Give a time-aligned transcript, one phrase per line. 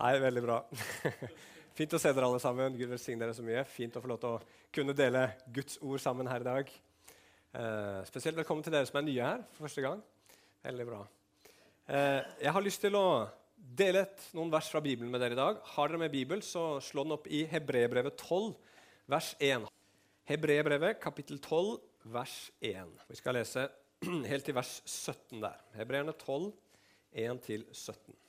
[0.00, 0.54] Nei, veldig bra.
[1.76, 2.76] Fint å se dere alle sammen.
[2.78, 3.66] Gud velsigne dere så mye.
[3.68, 6.70] Fint å få lov til å kunne dele Guds ord sammen her i dag.
[7.50, 10.00] Eh, spesielt velkommen til dere som er nye her for første gang.
[10.64, 11.00] Veldig bra.
[11.90, 13.04] Eh, jeg har lyst til å
[13.82, 15.60] dele et, noen vers fra Bibelen med dere i dag.
[15.74, 18.56] Har dere med Bibel, så slå den opp i Hebrebrevet 12,
[19.12, 19.68] vers 1.
[20.32, 21.76] Hebrebrevet kapittel 12,
[22.16, 22.38] vers
[22.72, 22.96] 1.
[23.10, 23.68] Vi skal lese
[24.32, 25.60] helt til vers 17 der.
[25.76, 26.48] Hebreerne 12,
[27.28, 28.19] 1-17.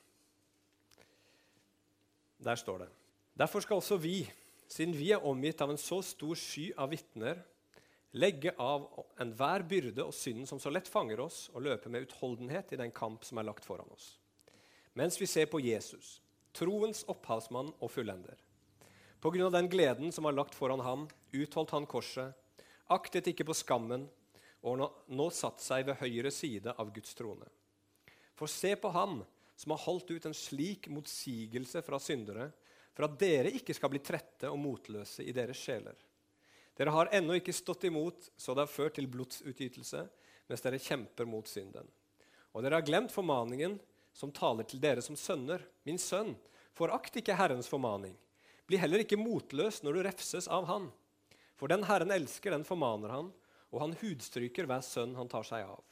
[2.42, 2.90] Der står det.
[3.38, 4.26] Derfor skal også vi,
[4.68, 7.38] siden vi er omgitt av en så stor sky av vitner,
[8.12, 8.88] legge av
[9.22, 12.92] enhver byrde og synden som så lett fanger oss, og løpe med utholdenhet i den
[12.92, 14.16] kamp som er lagt foran oss.
[14.98, 16.18] Mens vi ser på Jesus,
[16.52, 18.36] troens opphavsmann og fullender.
[19.22, 22.34] På grunn av den gleden som var lagt foran ham, utholdt han korset,
[22.92, 24.08] aktet ikke på skammen,
[24.62, 27.48] og nå, satt seg ved høyre side av Guds trone.
[28.38, 29.22] For se på ham
[29.56, 32.50] som har holdt ut en slik motsigelse fra syndere,
[32.92, 35.96] for at dere ikke skal bli trette og motløse i deres sjeler.
[36.76, 40.06] Dere har ennå ikke stått imot, så det har ført til blodsutgytelse,
[40.48, 41.88] mens dere kjemper mot synden.
[42.52, 43.78] Og dere har glemt formaningen
[44.12, 45.62] som taler til dere som sønner.
[45.88, 46.34] Min sønn,
[46.76, 48.16] forakt ikke Herrens formaning.
[48.68, 50.90] Bli heller ikke motløs når du refses av Han.
[51.60, 53.28] For den Herren elsker, den formaner han,
[53.70, 55.84] og han hudstryker hver sønn han tar seg av.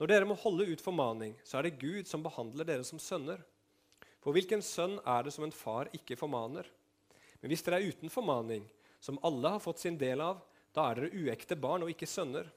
[0.00, 3.42] Når dere må holde ut formaning, så er det Gud som behandler dere som sønner.
[4.24, 6.66] For hvilken sønn er det som en far ikke formaner?
[7.40, 8.64] Men hvis dere er uten formaning,
[8.98, 10.40] som alle har fått sin del av,
[10.74, 12.48] da er dere uekte barn og ikke sønner.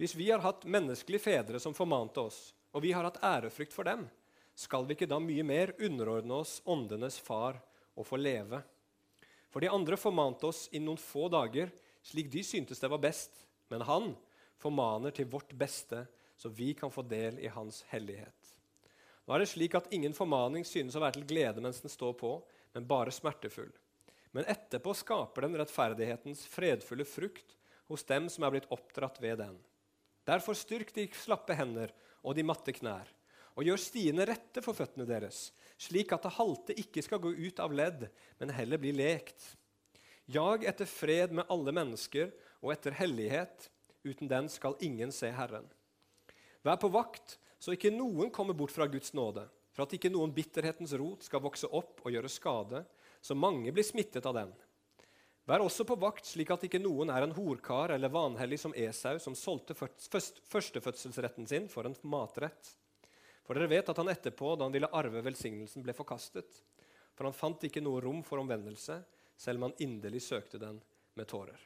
[0.00, 2.38] Hvis vi har hatt menneskelige fedre som formante oss,
[2.72, 4.06] og vi har hatt ærefrykt for dem,
[4.56, 7.58] skal vi ikke da mye mer underordne oss åndenes far
[7.96, 8.62] og få leve?
[9.52, 11.72] For de andre formante oss i noen få dager,
[12.04, 13.32] slik de syntes det var best,
[13.72, 14.12] men han
[14.60, 18.52] formaner til vårt beste, så vi kan få del i Hans hellighet.
[19.26, 22.14] Nå er det slik at Ingen formaning synes å være til glede mens den står
[22.20, 22.36] på,
[22.76, 23.72] men bare smertefull.
[24.36, 27.56] Men etterpå skaper den rettferdighetens fredfulle frukt
[27.88, 29.56] hos dem som er blitt oppdratt ved den.
[30.26, 31.92] Derfor styrk de slappe hender
[32.22, 33.08] og de matte knær,
[33.56, 37.62] og gjør stiene rette for føttene deres, slik at det halte ikke skal gå ut
[37.62, 38.08] av ledd,
[38.38, 39.54] men heller bli lekt.
[40.26, 43.70] Jag etter fred med alle mennesker og etter hellighet.
[44.02, 45.66] Uten den skal ingen se Herren.
[46.66, 50.32] Vær på vakt, så ikke noen kommer bort fra Guds nåde, for at ikke noen
[50.34, 52.80] bitterhetens rot skal vokse opp og gjøre skade,
[53.22, 54.50] så mange blir smittet av den.
[55.46, 59.20] Vær også på vakt, slik at ikke noen er en horkar eller vanhellig som Esau,
[59.22, 62.72] som solgte førstefødselsretten sin for en matrett.
[63.46, 66.64] For dere vet at han etterpå, da han ville arve velsignelsen, ble forkastet.
[67.14, 68.98] For han fant ikke noe rom for omvendelse,
[69.38, 70.82] selv om han inderlig søkte den
[71.14, 71.62] med tårer.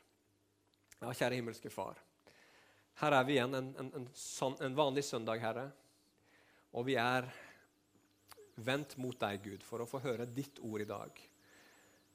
[1.01, 1.97] Ja, kjære himmelske Far.
[3.01, 4.09] Her er vi igjen en, en,
[4.61, 5.71] en, vanlig søndag, Herre.
[6.77, 7.29] Og vi er
[8.61, 11.23] vendt mot deg, Gud, for å få høre ditt ord i dag.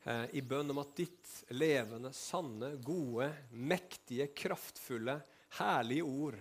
[0.03, 5.17] Eh, I bønn om at ditt levende, sanne, gode, mektige, kraftfulle,
[5.57, 6.37] herlige ord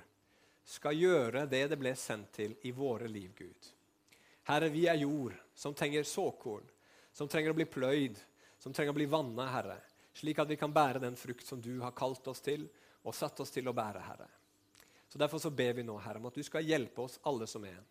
[0.65, 3.73] skal gjøre det det ble sendt til i våre liv, Gud.
[4.49, 6.65] Herre, vi er jord som trenger såkorn,
[7.13, 8.19] som trenger å bli pløyd,
[8.61, 9.79] som trenger å bli vanna, Herre,
[10.17, 12.67] slik at vi kan bære den frukt som du har kalt oss til,
[13.05, 14.29] og satt oss til å bære, Herre.
[15.09, 17.65] Så Derfor så ber vi nå, Herre, om at du skal hjelpe oss alle som
[17.69, 17.91] er en.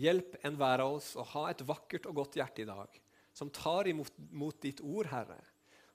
[0.00, 3.00] Hjelp enhver av oss å ha et vakkert og godt hjerte i dag,
[3.34, 5.40] som tar imot mot ditt ord, Herre,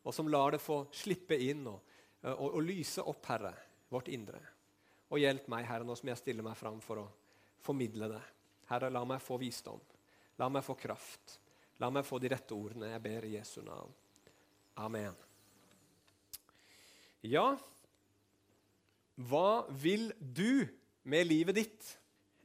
[0.04, 1.80] og som lar det få slippe inn og,
[2.34, 3.54] og, og lyse opp, Herre,
[3.94, 4.42] vårt indre.
[5.14, 7.08] Og hjelp meg, Herre, nå som jeg stiller meg fram for å
[7.64, 8.24] formidle det.
[8.70, 9.82] Herre, la meg få visdom.
[10.42, 11.38] La meg få kraft.
[11.80, 12.92] La meg få de rette ordene.
[12.92, 13.94] Jeg ber i Jesu navn.
[14.84, 15.16] Amen.
[17.26, 17.56] Ja,
[19.16, 20.68] hva vil du
[21.08, 21.92] med livet ditt?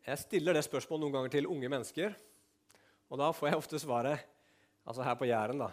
[0.06, 2.14] Jeg stiller det spørsmålet noen ganger til unge mennesker.
[3.10, 4.22] Og da får jeg ofte svaret,
[4.86, 5.72] altså her på Jæren, da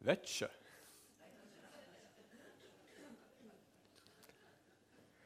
[0.00, 0.48] Vet ikke.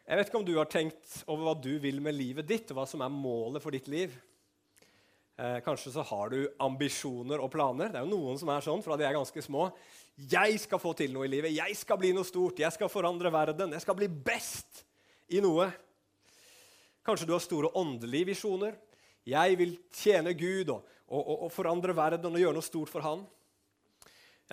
[0.04, 2.80] Jeg vet ikke om du har tenkt over hva du vil med livet ditt, og
[2.80, 4.16] hva som er målet for ditt liv.
[5.38, 7.92] Eh, kanskje så har du ambisjoner og planer.
[7.92, 9.70] Det er jo noen som er sånn fra de er ganske små.
[10.14, 11.54] 'Jeg skal få til noe i livet.
[11.54, 12.58] Jeg skal bli noe stort.
[12.58, 13.72] Jeg skal forandre verden.
[13.72, 14.84] Jeg skal bli best.'
[15.32, 15.68] I noe.
[17.04, 18.76] Kanskje du har store åndelige visjoner.
[19.28, 23.24] Jeg vil tjene Gud og, og, og, forandre verden og gjøre noe stort for Han.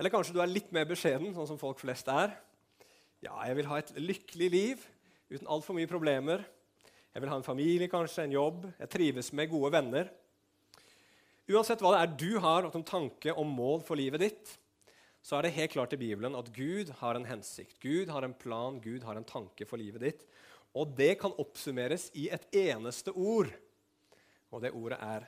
[0.00, 2.32] Eller kanskje du er litt mer beskjeden, sånn som folk flest er.
[3.22, 4.88] Ja, jeg vil ha et lykkelig liv
[5.32, 6.44] uten altfor mye problemer.
[7.12, 8.64] Jeg vil ha en familie, kanskje, en jobb.
[8.80, 10.08] Jeg trives med gode venner.
[11.52, 14.52] Uansett hva det er du har som tanke og mål for livet ditt,
[15.22, 17.76] så er det helt klart i Bibelen at Gud har en hensikt.
[17.82, 20.24] Gud har en plan, Gud har en tanke for livet ditt.
[20.78, 23.50] Og det kan oppsummeres i et eneste ord,
[24.52, 25.26] og det ordet er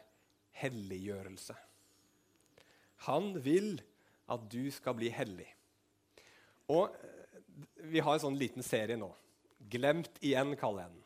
[0.61, 1.57] helliggjørelse.
[3.09, 3.77] Han vil
[4.33, 5.49] at du skal bli hellig.
[6.73, 7.11] Og eh,
[7.93, 9.11] Vi har en sånn liten serie nå.
[9.69, 11.03] 'Glemt igjen', kaller jeg den.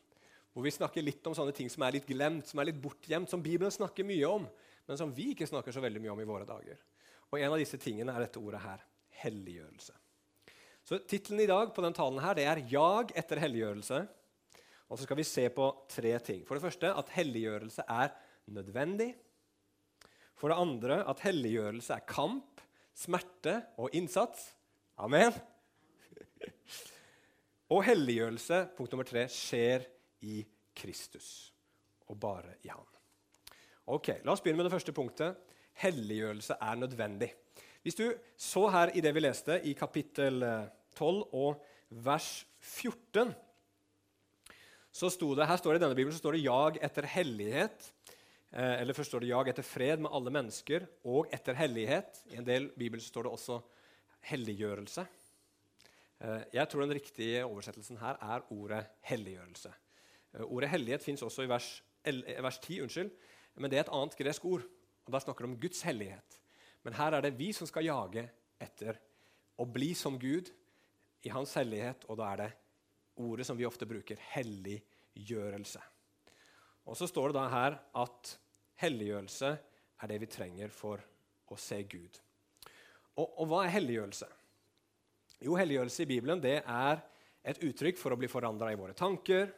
[0.55, 3.31] Hvor vi snakker litt om sånne ting som er litt glemt, som er litt bortgjemt,
[3.31, 4.47] som Bibelen snakker mye om,
[4.87, 6.79] men som vi ikke snakker så veldig mye om i våre dager.
[7.31, 8.83] Og En av disse tingene er dette ordet her
[9.23, 9.95] helliggjørelse.
[10.89, 14.09] Så Tittelen i dag på den talen her, det er 'Jag etter helliggjørelse'.
[14.89, 16.45] Og så skal vi se på tre ting.
[16.49, 18.15] For det første at helliggjørelse er
[18.57, 19.11] nødvendig.
[20.39, 22.63] For det andre at helliggjørelse er kamp,
[22.97, 24.55] smerte og innsats.
[24.99, 25.33] Amen.
[27.75, 29.83] Og helliggjørelse, punkt nummer tre, skjer
[30.25, 30.41] i
[30.73, 31.53] Kristus
[32.09, 32.87] og bare i Han.
[33.93, 35.37] Ok, La oss begynne med det første punktet.
[35.83, 37.29] Helliggjørelse er nødvendig.
[37.85, 38.07] Hvis du
[38.41, 40.41] så her i det vi leste i kapittel
[40.97, 41.61] 12 og
[42.05, 43.35] vers 14
[44.99, 47.93] så sto det, Her står det i denne Bibelen så står det 'jag etter hellighet'.
[48.51, 52.33] Eh, eller først står det 'jag etter fred med alle mennesker' og 'etter hellighet'.
[52.33, 53.61] I en del bibler står det også
[54.23, 55.07] 'helliggjørelse'.
[56.21, 59.73] Eh, jeg tror den riktige oversettelsen her er ordet 'helliggjørelse'.
[60.35, 61.83] Eh, ordet 'hellighet' fins også i vers,
[62.43, 63.11] vers 10, unnskyld,
[63.55, 64.63] men det er et annet gresk ord.
[65.07, 66.41] og Da snakker det om Guds hellighet.
[66.83, 68.31] Men her er det vi som skal jage
[68.61, 68.99] etter
[69.59, 70.51] å bli som Gud
[71.23, 72.53] i Hans hellighet, og da er det
[73.19, 75.83] ordet som vi ofte bruker, helliggjørelse.
[76.89, 78.33] Og så står det da her at
[78.81, 79.53] helliggjørelse
[79.99, 81.03] er det vi trenger for
[81.51, 82.19] å se Gud.
[83.19, 84.29] Og, og hva er helliggjørelse?
[85.45, 87.03] Jo, helliggjørelse i Bibelen det er
[87.49, 89.51] et uttrykk for å bli forandra i våre tanker,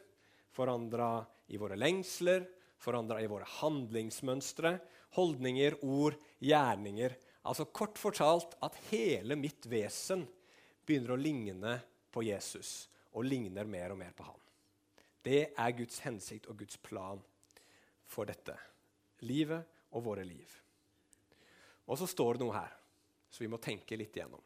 [0.53, 1.21] forandra
[1.51, 2.45] i våre lengsler,
[2.81, 4.75] forandra i våre handlingsmønstre,
[5.17, 7.15] holdninger, ord, gjerninger.
[7.47, 10.25] Altså kort fortalt at hele mitt vesen
[10.85, 11.77] begynner å ligne
[12.11, 14.39] på Jesus og ligner mer og mer på han.
[15.21, 17.21] Det er Guds hensikt og Guds plan
[18.09, 18.55] for dette.
[19.27, 20.49] Livet og våre liv.
[21.85, 22.77] Og så står det noe her
[23.31, 24.41] så vi må tenke litt igjennom.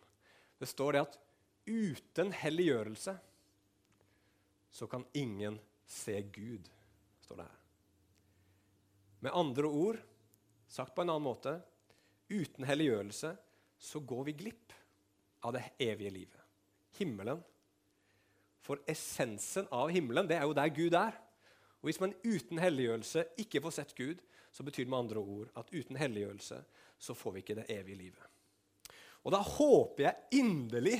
[0.57, 1.15] Det står det at
[1.65, 3.15] uten helliggjørelse
[4.75, 5.57] så kan ingen
[5.89, 6.69] se Gud,
[7.25, 7.63] står det her.
[9.25, 9.97] Med andre ord,
[10.69, 11.55] sagt på en annen måte,
[12.29, 13.31] uten helliggjørelse
[13.81, 14.75] så går vi glipp
[15.45, 16.41] av det evige livet.
[16.99, 17.41] Himmelen.
[18.65, 21.13] For essensen av himmelen det er jo der Gud er.
[21.81, 25.51] Og Hvis man uten helliggjørelse ikke får sett Gud, så betyr det med andre ord
[25.59, 26.61] at uten helliggjørelse
[26.97, 28.31] så får vi ikke det evige livet.
[29.25, 30.97] Og da håper jeg inderlig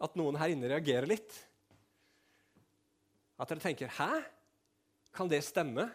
[0.00, 1.32] at noen her inne reagerer litt.
[3.40, 4.22] At dere tenker 'Hæ?
[5.12, 5.90] Kan det stemme?'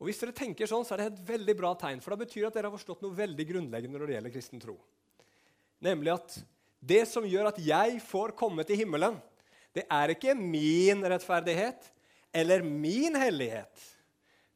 [0.00, 2.46] Og Hvis dere tenker sånn, så er det et veldig bra tegn, for da betyr
[2.46, 4.78] at dere har forstått noe veldig grunnleggende når det gjelder kristen tro.
[5.84, 6.38] Nemlig at
[6.80, 9.18] det som gjør at jeg får komme til himmelen,
[9.76, 11.90] det er ikke min rettferdighet
[12.34, 13.84] eller min hellighet,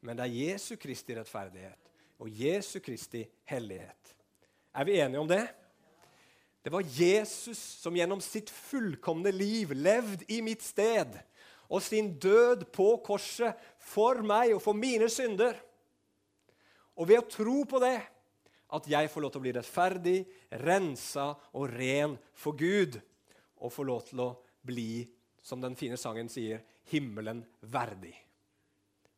[0.01, 4.15] men det er Jesu Kristi rettferdighet og Jesu Kristi hellighet.
[4.75, 5.45] Er vi enige om det?
[6.65, 11.13] Det var Jesus som gjennom sitt fullkomne liv levd i mitt sted
[11.69, 15.57] og sin død på korset for meg og for mine synder.
[16.97, 17.99] Og ved å tro på det,
[18.77, 20.17] at jeg får lov til å bli rettferdig,
[20.63, 22.97] rensa og ren for Gud,
[23.61, 24.29] og får lov til å
[24.65, 25.05] bli,
[25.45, 28.13] som den fine sangen sier, himmelen verdig.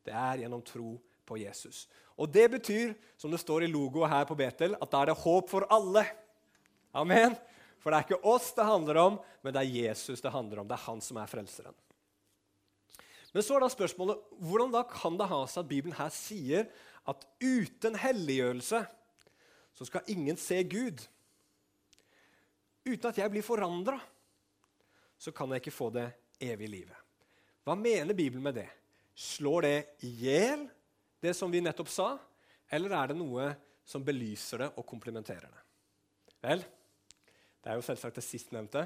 [0.04, 0.94] Det er gjennom tro
[1.28, 1.86] på Jesus.
[2.18, 5.20] Og det betyr, som det står i logoet her på Betel, at da er det
[5.20, 6.04] håp for alle.
[6.96, 7.36] Amen.
[7.78, 10.68] For det er ikke oss det handler om, men det er Jesus det handler om.
[10.68, 11.76] Det er han som er frelseren.
[13.34, 16.70] Men så er da spørsmålet hvordan da kan det ha seg at Bibelen her sier
[17.08, 18.80] at uten helliggjørelse
[19.78, 21.04] så skal ingen se Gud?
[22.82, 23.98] Uten at jeg blir forandra,
[25.18, 26.08] så kan jeg ikke få det
[26.42, 27.04] evige livet.
[27.62, 28.66] Hva mener Bibelen med det?
[29.14, 30.64] Slår det i hjel
[31.22, 32.08] det som vi nettopp sa,
[32.74, 33.46] eller er det noe
[33.86, 35.62] som belyser det og komplementerer det?
[36.42, 36.64] Vel,
[37.62, 38.82] det er jo selvsagt det sistnevnte.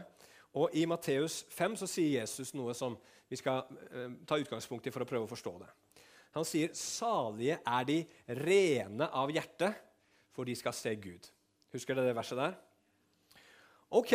[0.60, 2.98] Og I Matteus 5 så sier Jesus noe som
[3.32, 5.70] vi skal eh, ta utgangspunkt i for å prøve å forstå det.
[6.36, 7.98] Han sier 'salige er de
[8.44, 9.72] rene av hjerte,
[10.32, 11.30] for de skal se Gud'.
[11.72, 12.56] Husker dere det verset der?
[13.92, 14.12] Ok.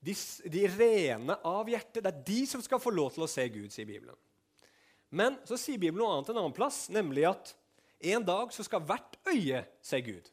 [0.00, 0.14] De,
[0.50, 3.70] de rene av hjerte, det er de som skal få lov til å se Gud,
[3.72, 4.16] sier Bibelen.
[5.10, 7.54] Men så sier Bibelen noe annet en annen plass, nemlig at
[8.14, 10.30] en dag så skal hvert øye se Gud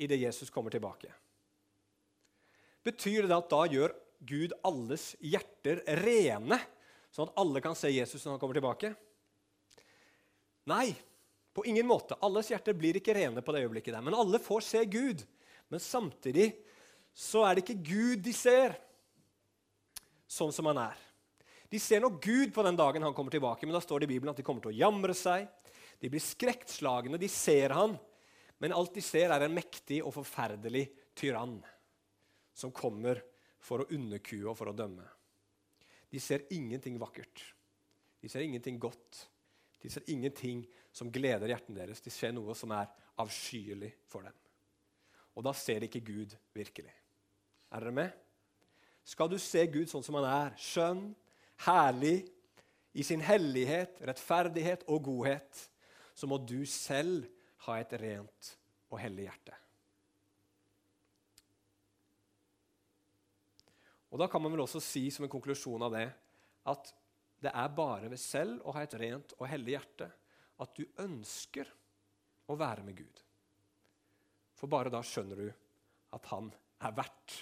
[0.00, 1.10] idet Jesus kommer tilbake.
[2.86, 3.92] Betyr det at da gjør
[4.24, 6.60] Gud alles hjerter rene,
[7.12, 8.92] sånn at alle kan se Jesus når han kommer tilbake?
[10.70, 10.92] Nei,
[11.54, 12.18] på ingen måte.
[12.22, 13.94] Alles hjerter blir ikke rene på det øyeblikket.
[13.94, 15.26] der, Men alle får se Gud.
[15.68, 16.52] Men samtidig
[17.14, 18.76] så er det ikke Gud de ser
[20.30, 20.98] sånn som han er.
[21.70, 24.14] De ser nok Gud på den dagen han kommer tilbake, men da står det i
[24.14, 25.46] Bibelen at de kommer til å jamre seg.
[26.02, 27.94] De blir skrekkslagne, de ser han,
[28.58, 30.88] men alt de ser, er en mektig og forferdelig
[31.18, 31.60] tyrann
[32.56, 33.22] som kommer
[33.62, 35.06] for å underkue og for å dømme.
[36.10, 37.44] De ser ingenting vakkert.
[38.20, 39.28] De ser ingenting godt.
[39.80, 42.02] De ser ingenting som gleder hjertene deres.
[42.02, 44.36] Det skjer noe som er avskyelig for dem.
[45.38, 46.92] Og da ser de ikke Gud virkelig.
[47.70, 48.12] Er dere med?
[49.06, 51.10] Skal du se Gud sånn som han er, skjønn,
[51.64, 52.18] herlig,
[52.92, 55.60] i sin hellighet, rettferdighet og godhet,
[56.14, 57.28] så må du selv
[57.66, 58.54] ha et rent
[58.90, 59.56] og hellig hjerte.
[64.10, 66.08] Og Da kan man vel også si som en konklusjon av det
[66.70, 66.90] at
[67.40, 70.10] det er bare ved selv å ha et rent og hellig hjerte
[70.60, 71.68] at du ønsker
[72.50, 73.22] å være med Gud.
[74.58, 75.48] For bare da skjønner du
[76.16, 76.50] at han
[76.84, 77.36] er verdt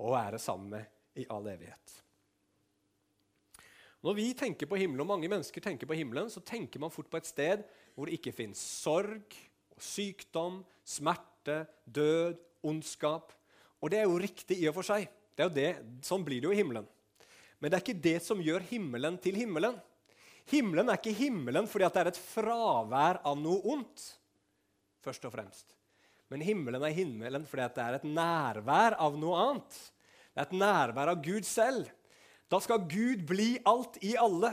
[0.00, 1.94] å være sammen med i all evighet.
[4.06, 7.08] Når vi tenker på himmelen, og mange mennesker tenker på himmelen, så tenker man fort
[7.10, 7.64] på et sted
[7.96, 9.34] hvor det ikke fins sorg,
[9.76, 13.32] og sykdom, smerte, død, ondskap.
[13.82, 15.08] Og det er jo riktig i og for seg.
[15.36, 15.72] Det er jo det,
[16.06, 16.86] sånn blir det jo i himmelen.
[17.58, 19.76] Men det er ikke det som gjør himmelen til himmelen.
[20.50, 24.12] Himmelen er ikke himmelen fordi det er et fravær av noe ondt.
[25.06, 25.76] først og fremst.
[26.30, 29.76] Men himmelen er himmelen fordi det er et nærvær av noe annet.
[30.34, 31.86] Det er et nærvær av Gud selv.
[32.50, 34.50] Da skal Gud bli alt i alle.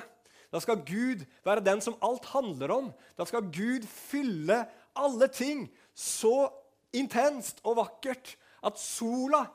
[0.53, 2.91] Da skal Gud være den som alt handler om.
[3.17, 4.59] Da skal Gud fylle
[4.93, 5.65] alle ting
[5.97, 6.51] så
[6.93, 9.47] intenst og vakkert at sola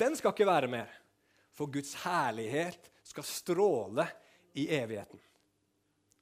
[0.00, 0.88] den skal ikke være mer.
[1.56, 4.08] For Guds herlighet skal stråle
[4.56, 5.20] i evigheten.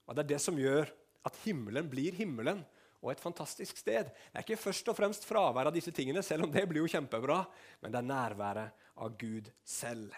[0.06, 0.90] Og Det er det som gjør
[1.24, 2.62] at himmelen blir himmelen
[3.04, 4.08] og et fantastisk sted.
[4.08, 6.88] Det er ikke først og fremst fravær av disse tingene, selv om det blir jo
[6.88, 7.42] kjempebra,
[7.82, 10.14] men det er nærværet av Gud selv.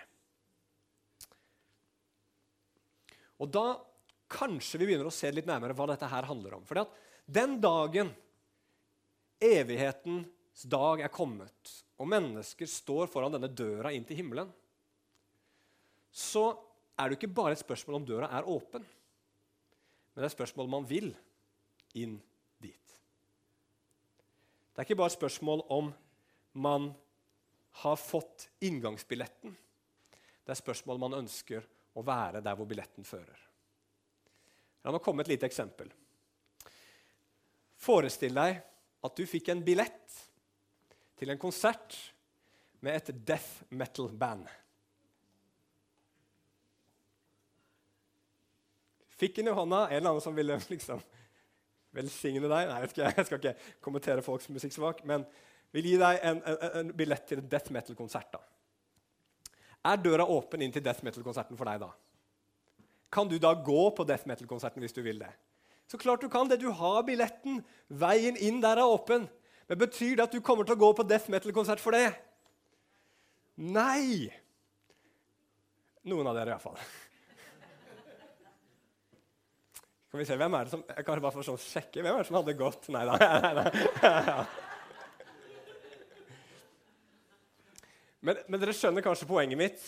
[3.42, 3.66] Og da
[4.30, 6.64] kanskje vi begynner å se litt nærmere hva dette her handler om.
[6.66, 6.94] Fordi at
[7.26, 8.12] den dagen
[9.42, 14.48] evighetens dag er kommet, og mennesker står foran denne døra inn til himmelen,
[16.16, 16.48] så
[16.96, 18.86] er det ikke bare et spørsmål om døra er åpen,
[20.16, 21.10] men det er spørsmål om man vil
[22.00, 22.14] inn
[22.64, 22.92] dit.
[24.72, 25.90] Det er ikke bare spørsmål om
[26.56, 26.88] man
[27.82, 29.52] har fått inngangsbilletten.
[30.40, 33.42] Det er spørsmål man ønsker å være der hvor billetten fører.
[34.88, 35.92] La meg komme et lite eksempel.
[37.76, 38.62] Forestill deg
[39.04, 40.20] at du fikk en billett
[41.20, 41.92] til en konsert
[42.80, 44.48] med et death metal-band.
[49.16, 51.02] Fikk den i hånda, en eller annen som ville liksom
[51.96, 52.70] velsigne deg.
[52.70, 53.54] Nei, jeg skal, jeg skal ikke
[53.84, 55.24] kommentere folks musikksmak, men
[55.74, 58.36] vil gi deg en, en, en billett til en death metal-konsert.
[58.36, 58.42] da.
[59.86, 61.90] Er døra åpen inn til death metal-konserten for deg da?
[63.12, 65.30] Kan du da gå på death metal-konserten hvis du vil det?
[65.86, 66.58] Så klart du kan det.
[66.60, 67.60] Du har billetten.
[67.88, 69.28] Veien inn der er åpen.
[69.70, 72.10] Men betyr det at du kommer til å gå på death metal-konsert for det?
[73.56, 74.26] Nei!
[76.06, 76.78] Noen av dere, iallfall.
[80.16, 82.00] Skal vi se, hvem er det som Jeg kan bare få sånn sjekke.
[82.00, 82.86] Hvem er det som hadde gått?
[82.88, 83.16] Nei da.
[88.24, 89.82] Men, men, dere skjønner kanskje poenget mitt.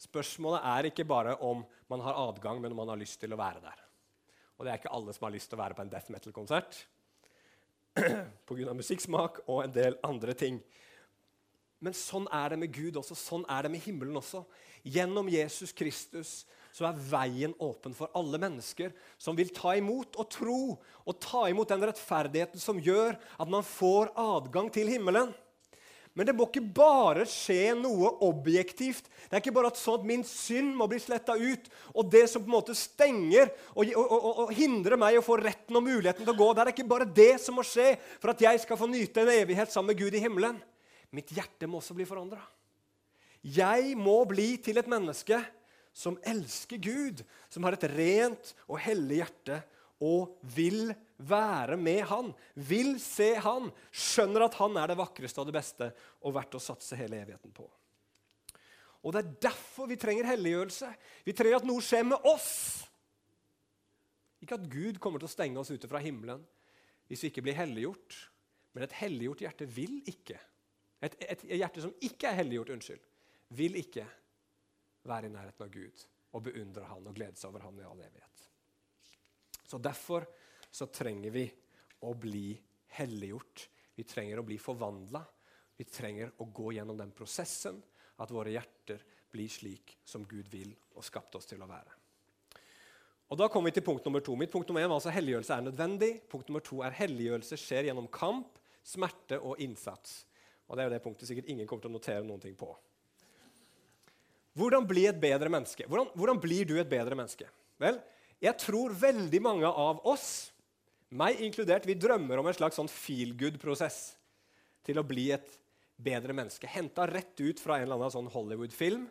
[0.00, 3.40] Spørsmålet er ikke bare om man har adgang, men om man har lyst til å
[3.40, 3.82] være der.
[4.56, 6.78] Og det er ikke alle som har lyst til å være på en death metal-konsert
[8.48, 8.72] pga.
[8.78, 10.62] musikksmak og en del andre ting.
[11.82, 13.18] Men sånn er det med Gud også.
[13.18, 14.46] Sånn er det med himmelen også.
[14.86, 16.38] Gjennom Jesus Kristus
[16.72, 21.46] så er veien åpen for alle mennesker som vil ta imot og tro og ta
[21.50, 25.32] imot den rettferdigheten som gjør at man får adgang til himmelen.
[26.18, 29.06] Men det må ikke bare skje noe objektivt.
[29.28, 32.24] Det er ikke bare at sånn at min synd må bli sletta ut, og det
[32.32, 35.86] som på en måte stenger og, og, og, og, hindrer meg å få retten og
[35.86, 38.62] muligheten til å gå Det er ikke bare det som må skje for at jeg
[38.64, 40.58] skal få nyte en evighet sammen med Gud i himmelen.
[41.14, 42.42] Mitt hjerte må også bli forandra.
[43.40, 45.38] Jeg må bli til et menneske
[45.92, 49.60] som elsker Gud, som har et rent og hellig hjerte
[50.00, 55.50] og vil være med Han, vil se Han, skjønner at Han er det vakreste og
[55.50, 55.90] det beste
[56.24, 57.66] og verdt å satse hele evigheten på.
[59.00, 60.88] Og Det er derfor vi trenger helliggjørelse.
[61.24, 62.50] Vi trenger at noe skjer med oss.
[64.40, 66.42] Ikke at Gud kommer til å stenge oss ute fra himmelen
[67.10, 68.16] hvis vi ikke blir helliggjort.
[68.76, 70.36] Men et helliggjort hjerte vil ikke.
[71.02, 73.02] Et, et, hjerte som ikke er helliggjort, unnskyld,
[73.56, 74.04] vil ikke
[75.08, 78.02] være i nærheten av Gud og beundre Han og glede seg over Han i all
[78.04, 78.46] evighet.
[79.66, 80.26] Så Derfor
[80.70, 81.44] så trenger vi
[82.06, 82.54] å bli
[82.96, 83.68] helliggjort.
[83.96, 85.22] Vi trenger å bli forvandla.
[85.76, 87.80] Vi trenger å gå gjennom den prosessen
[88.20, 91.96] at våre hjerter blir slik som Gud vil og skapte oss til å være.
[93.30, 94.34] Og Da kommer vi til punkt nummer to.
[94.34, 96.10] Mitt punkt nummer én var altså helliggjørelse er nødvendig.
[96.28, 100.24] Punkt nummer to er helliggjørelse skjer gjennom kamp, smerte og innsats.
[100.66, 102.72] Og Det er jo det punktet sikkert ingen kommer til å notere noen ting på.
[104.58, 105.86] Hvordan bli et bedre menneske?
[105.86, 107.46] Hvordan, hvordan blir du et bedre menneske?
[107.80, 108.00] Vel,
[108.42, 110.50] jeg tror veldig mange av oss,
[111.10, 114.14] meg inkludert, vi drømmer om en slags sånn feel good-prosess
[114.86, 115.48] til å bli et
[116.00, 116.70] bedre menneske.
[116.70, 119.08] Henta rett ut fra en eller annen sånn Hollywood-film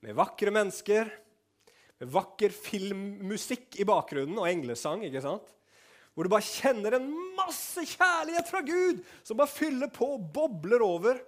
[0.00, 1.10] med vakre mennesker
[2.00, 5.04] med vakker filmmusikk i bakgrunnen og englesang.
[5.04, 5.50] ikke sant?
[6.14, 10.82] Hvor du bare kjenner en masse kjærlighet fra Gud som bare fyller på og bobler
[10.84, 11.20] over.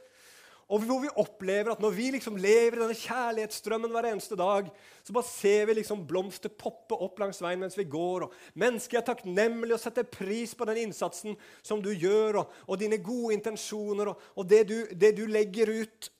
[0.70, 4.68] Og hvor vi opplever at når vi liksom lever i denne kjærlighetsstrømmen hver eneste dag,
[5.02, 8.26] så bare ser vi liksom blomster poppe opp langs veien mens vi går.
[8.26, 12.80] og Mennesker er takknemlige og setter pris på den innsatsen som du gjør, og, og
[12.80, 16.12] dine gode intensjoner og, og det, du, det, du, legger ut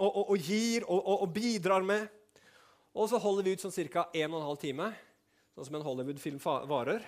[0.00, 2.08] og, og gir og bidrar med.
[2.96, 4.08] Og så holder vi ut sånn ca.
[4.16, 4.88] 1 12 time,
[5.54, 7.04] sånn som en Hollywood-film varer.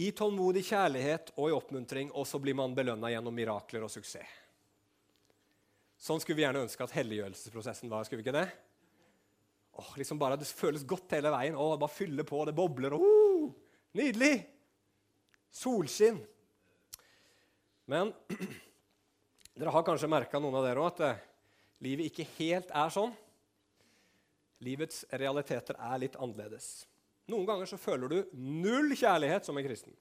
[0.00, 4.41] I tålmodig kjærlighet og i oppmuntring, og så blir man belønna gjennom mirakler og suksess.
[6.02, 8.02] Sånn skulle vi gjerne ønske at helliggjørelsesprosessen var.
[8.06, 8.48] skulle vi ikke det?
[9.78, 11.54] Åh, liksom bare Det føles godt hele veien.
[11.54, 12.96] Åh, bare fylle på, det bobler.
[12.96, 13.52] Oh,
[13.94, 14.42] nydelig!
[15.52, 16.18] Solskinn.
[17.86, 18.10] Men
[19.58, 21.22] dere har kanskje merka, noen av dere òg, at eh,
[21.86, 23.14] livet ikke helt er sånn.
[24.62, 26.88] Livets realiteter er litt annerledes.
[27.30, 29.94] Noen ganger så føler du null kjærlighet som en kristen.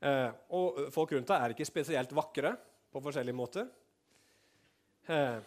[0.00, 2.56] Eh, og folk rundt deg er ikke spesielt vakre
[2.92, 3.68] på forskjellige måter.
[5.10, 5.38] Eh,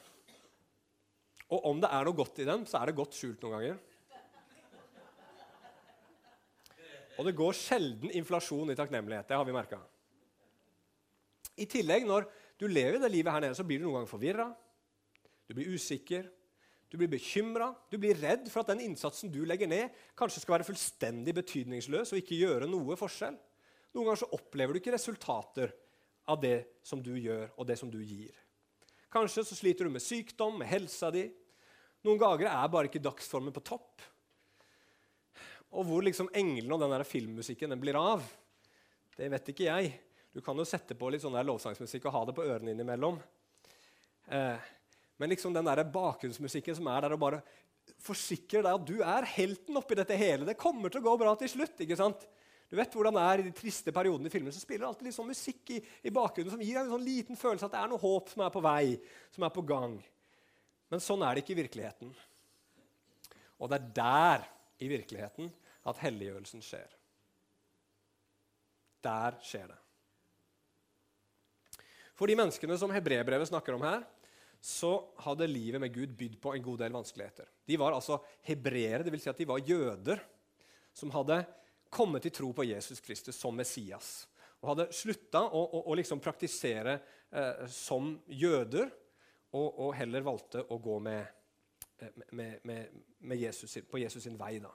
[1.56, 3.84] og om det er noe godt i dem, så er det godt skjult noen ganger.
[7.16, 9.30] Og det går sjelden inflasjon i takknemlighet.
[9.30, 9.80] Det har vi merka.
[11.56, 12.28] I tillegg, når
[12.60, 14.50] du lever det livet her nede, så blir du noen ganger forvirra.
[15.48, 16.28] Du blir usikker.
[16.92, 20.54] Du blir bekymra, du blir redd for at den innsatsen du legger ned, kanskje skal
[20.56, 23.36] være fullstendig betydningsløs og ikke gjøre noe forskjell.
[23.96, 25.74] Noen ganger så opplever du ikke resultater
[26.30, 28.38] av det som du gjør, og det som du gir.
[29.16, 31.30] Kanskje så sliter du med sykdom, med helsa di.
[32.04, 34.04] Noen ganger er bare ikke dagsformen på topp.
[35.72, 38.24] Og hvor liksom englene og den der filmmusikken den blir av,
[39.16, 39.94] det vet ikke jeg.
[40.36, 43.22] Du kan jo sette på litt sånn der lovsangsmusikk og ha det på ørene innimellom.
[44.28, 44.72] Eh,
[45.16, 47.40] men liksom den der bakgrunnsmusikken som er der og bare
[48.04, 50.44] forsikrer deg at du er helten oppi dette hele.
[50.48, 51.80] Det kommer til å gå bra til slutt.
[51.80, 52.28] ikke sant?
[52.70, 55.08] Du vet hvordan det er I de triste periodene i filmen så spiller det alltid
[55.10, 57.82] litt sånn musikk i, i bakgrunnen som gir deg en sånn liten følelse at det
[57.84, 58.96] er noe håp som er på vei,
[59.36, 60.00] som er på gang.
[60.92, 62.12] Men sånn er det ikke i virkeligheten.
[63.62, 64.46] Og det er der
[64.82, 65.50] i virkeligheten
[65.86, 66.90] at helliggjørelsen skjer.
[69.06, 69.80] Der skjer det.
[72.16, 74.06] For de menneskene som hebreerbrevet snakker om her,
[74.66, 77.46] så hadde livet med Gud bydd på en god del vanskeligheter.
[77.68, 79.28] De var altså hebreere, dvs.
[79.28, 80.24] Si at de var jøder
[80.96, 81.44] som hadde
[81.96, 84.26] kommet til tro på Jesus Kristus som Messias.
[84.62, 86.98] Og hadde slutta å, å, å liksom praktisere
[87.32, 88.90] eh, som jøder,
[89.56, 91.22] og, og, heller valgte å gå med,
[92.02, 94.58] eh, med, med, med Jesus, på Jesus sin vei.
[94.64, 94.74] da.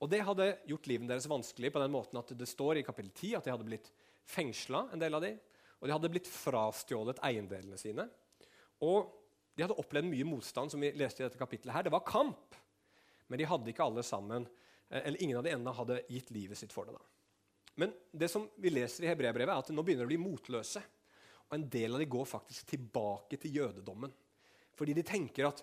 [0.00, 3.10] Og Det hadde gjort livet deres vanskelig på den måten at det står i kapittel
[3.10, 3.90] 10 at de hadde blitt
[4.30, 5.40] fengsla, en del av dem,
[5.80, 8.06] og de hadde blitt frastjålet eiendelene sine.
[8.84, 9.10] Og
[9.56, 11.74] de hadde opplevd mye motstand, som vi leste i dette kapittelet.
[11.74, 11.84] her.
[11.88, 12.56] Det var kamp,
[13.28, 14.46] men de hadde ikke alle sammen,
[14.90, 16.96] eller ingen av de ennå hadde gitt livet sitt for det.
[16.96, 17.02] da.
[17.80, 20.82] Men det som vi leser i Hebreabrevet, er at nå begynner de å bli motløse.
[21.48, 24.12] Og en del av de går faktisk tilbake til jødedommen.
[24.78, 25.62] Fordi de tenker at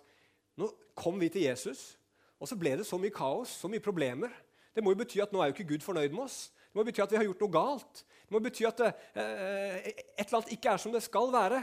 [0.58, 1.96] nå kom vi til Jesus,
[2.38, 4.34] og så ble det så mye kaos, så mye problemer.
[4.74, 6.48] Det må jo bety at nå er jo ikke Gud fornøyd med oss.
[6.70, 8.02] Det må bety at vi har gjort noe galt.
[8.28, 11.62] Det må bety at eh, et eller annet ikke er som det skal være.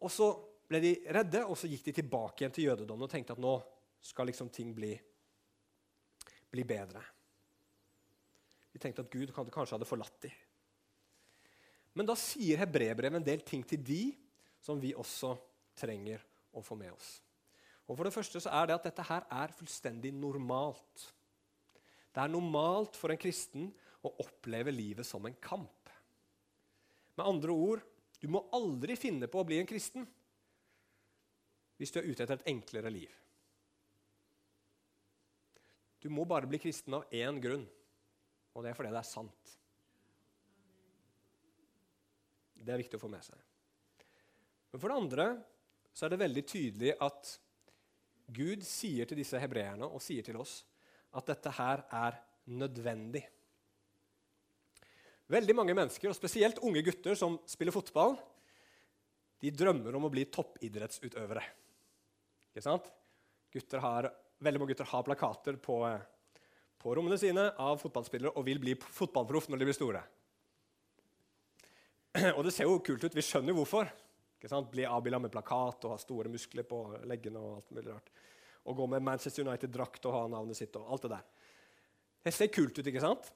[0.00, 0.32] Og så
[0.70, 3.54] ble de redde, og så gikk de tilbake igjen til jødedommen og tenkte at nå
[4.04, 4.94] skal liksom ting bli,
[6.50, 7.02] bli bedre.
[8.70, 10.34] De tenkte at Gud kanskje hadde forlatt dem.
[11.98, 14.02] Men da sier hebreerbrevet en del ting til de
[14.62, 15.34] som vi også
[15.78, 16.22] trenger
[16.54, 17.18] å få med oss.
[17.90, 21.06] Og For det første så er det at dette her er fullstendig normalt.
[22.14, 23.70] Det er normalt for en kristen
[24.06, 25.90] å oppleve livet som en kamp.
[27.18, 27.82] Med andre ord,
[28.22, 30.06] du må aldri finne på å bli en kristen
[31.80, 33.12] hvis du er ute etter et enklere liv.
[36.00, 37.66] Du må bare bli kristen av én grunn,
[38.54, 39.54] og det er fordi det er sant.
[42.60, 43.38] Det er viktig å få med seg.
[44.70, 45.28] Men for det andre
[45.92, 47.34] så er det veldig tydelig at
[48.30, 50.60] Gud sier til disse hebreerne og sier til oss
[51.18, 52.18] at dette her er
[52.50, 53.24] nødvendig.
[55.30, 58.16] Veldig mange mennesker, og spesielt unge gutter som spiller fotball,
[59.40, 61.42] de drømmer om å bli toppidrettsutøvere.
[62.50, 62.88] Ikke sant?
[63.50, 64.08] Gutter Har,
[64.40, 65.76] veldig mange gutter har plakater på,
[66.80, 70.02] på rommene sine av fotballspillere og vil bli fotballproff når de blir store.
[72.36, 73.14] Og det ser jo kult ut.
[73.14, 73.90] Vi skjønner jo hvorfor.
[74.72, 77.38] Bli avbilda med plakat og ha store muskler på leggene.
[77.38, 78.10] Og alt mulig rart.
[78.66, 80.74] Og gå med Manchester United-drakt og ha navnet sitt.
[80.76, 81.28] og alt Det der.
[82.24, 83.30] Det ser kult ut, ikke sant?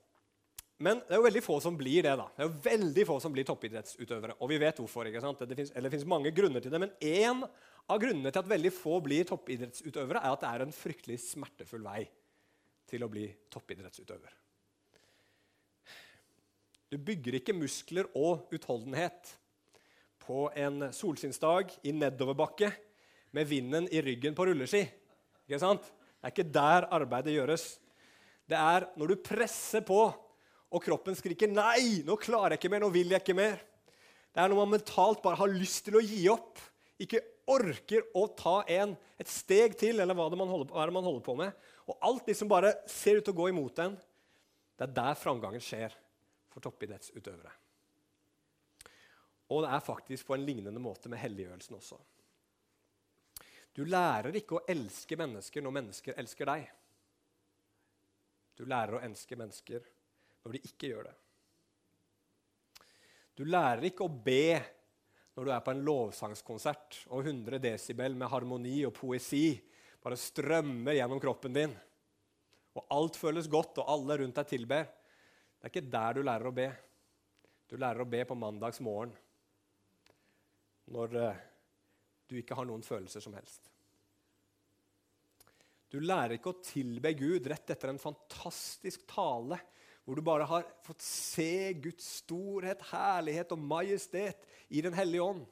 [0.82, 2.14] Men det er jo veldig få som blir det.
[2.18, 2.26] da.
[2.34, 4.34] Det er jo veldig få som blir toppidrettsutøvere.
[4.42, 5.06] Og vi vet hvorfor.
[5.06, 5.44] ikke sant?
[5.46, 8.50] Det finnes, eller det finnes mange grunner til det, men én av grunnene til at
[8.50, 12.02] veldig få blir toppidrettsutøvere, er at det er en fryktelig smertefull vei
[12.90, 14.34] til å bli toppidrettsutøver.
[16.90, 19.32] Du bygger ikke muskler og utholdenhet
[20.24, 22.70] på en solskinnsdag i nedoverbakke
[23.34, 24.84] med vinden i ryggen på rulleski.
[25.44, 25.86] Ikke sant?
[25.86, 27.64] Det er ikke der arbeidet gjøres.
[28.48, 30.06] Det er når du presser på,
[30.74, 33.62] og kroppen skriker 'nei', 'nå klarer jeg ikke mer', 'nå vil jeg ikke mer'.
[34.34, 36.58] Det er når man mentalt bare har lyst til å gi opp,
[36.98, 41.22] ikke orker å ta en, et steg til, eller hva det holder, hva man holder
[41.22, 41.52] på med.
[41.86, 43.94] Og alt liksom bare ser ut til å gå imot en.
[44.74, 45.94] Det er der framgangen skjer
[46.50, 47.52] for toppidrettsutøvere.
[49.54, 52.00] Og det er faktisk på en lignende måte med helliggjørelsen også.
[53.74, 56.66] Du lærer ikke å elske mennesker når mennesker elsker deg.
[58.58, 59.93] Du lærer å elske mennesker
[60.44, 61.14] når de ikke gjør det.
[63.34, 64.60] Du lærer ikke å be
[65.34, 69.48] når du er på en lovsangskonsert og 100 desibel med harmoni og poesi
[70.04, 71.74] bare strømmer gjennom kroppen din,
[72.76, 74.84] og alt føles godt, og alle rundt deg tilber.
[75.56, 76.66] Det er ikke der du lærer å be.
[77.70, 79.14] Du lærer å be på mandags morgen
[80.92, 81.38] når uh,
[82.28, 83.70] du ikke har noen følelser som helst.
[85.88, 89.56] Du lærer ikke å tilbe Gud rett etter en fantastisk tale
[90.04, 95.44] hvor du bare har fått se Guds storhet, herlighet og majestet i Den hellige ånd.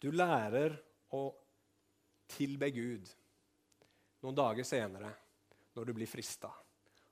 [0.00, 0.76] Du lærer
[1.16, 1.24] å
[2.30, 3.08] tilbe Gud
[4.20, 5.12] noen dager senere
[5.76, 6.50] når du blir frista.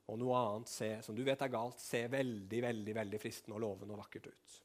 [0.09, 3.63] Og noe annet se, som du vet er galt, ser veldig veldig, veldig fristende og
[3.65, 4.59] lovende og vakkert ut.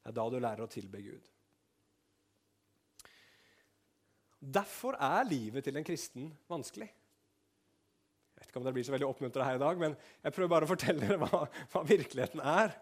[0.00, 1.28] Det er da du lærer å tilbe Gud.
[4.40, 6.88] Derfor er livet til en kristen vanskelig.
[8.40, 10.50] Jeg vet ikke om dere blir så veldig oppmuntra her i dag, men jeg prøver
[10.54, 12.72] bare å fortelle dere hva, hva virkeligheten er.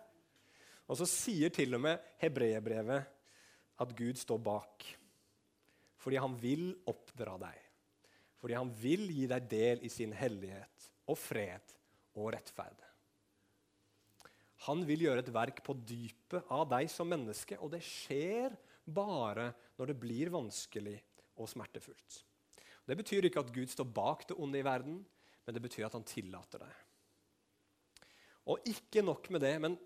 [0.86, 3.08] Og så sier til og med hebreerbrevet
[3.82, 4.86] at Gud står bak.
[5.98, 7.64] Fordi han vil oppdra deg.
[8.38, 11.74] Fordi han vil gi deg del i sin hellighet og fred
[12.14, 12.78] og rettferd.
[14.66, 18.54] Han vil gjøre et verk på dypet av deg som menneske, og det skjer
[18.86, 20.96] bare når det blir vanskelig
[21.38, 22.22] og smertefullt.
[22.88, 25.02] Det betyr ikke at Gud står bak det onde i verden,
[25.48, 26.74] men det betyr at han tillater det.
[28.52, 29.78] Og ikke nok med det, men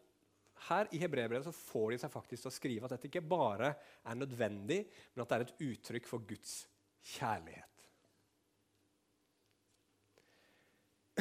[0.66, 3.68] her i Hebreerbrevet får de seg faktisk til å skrive at dette ikke bare
[4.02, 4.80] er nødvendig,
[5.14, 6.56] men at det er et uttrykk for Guds
[7.14, 7.86] kjærlighet.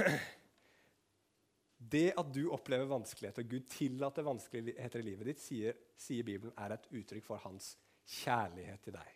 [1.91, 6.73] Det at du opplever vanskeligheter, Gud tillater vanskeligheter i livet ditt, sier, sier Bibelen er
[6.77, 7.73] et uttrykk for hans
[8.21, 9.09] kjærlighet til deg.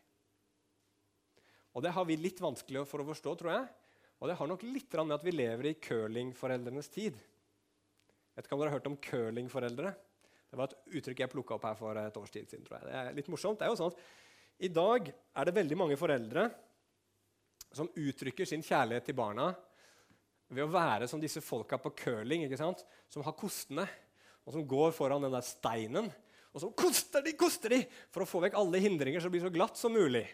[1.74, 3.66] Og Det har vi litt vanskelig for å forstå, tror jeg.
[4.26, 7.18] Og det har nok litt med at vi lever i curlingforeldrenes tid.
[8.34, 9.92] Vet ikke om dere har hørt om curlingforeldre?
[10.50, 12.64] Det var et uttrykk jeg plukka opp her for et års tid siden.
[12.66, 12.88] tror jeg.
[12.88, 13.60] Det er litt morsomt.
[13.60, 14.02] Det er jo sånn at
[14.66, 16.48] I dag er det veldig mange foreldre
[17.70, 19.52] som uttrykker sin kjærlighet til barna
[20.50, 22.82] ved å være som disse folka på curling, ikke sant?
[23.06, 23.86] som har kostene,
[24.42, 26.10] og som går foran den der steinen.
[26.50, 29.46] Og så koster de, koster de, for å få vekk alle hindringer så det blir
[29.46, 30.26] så glatt som mulig.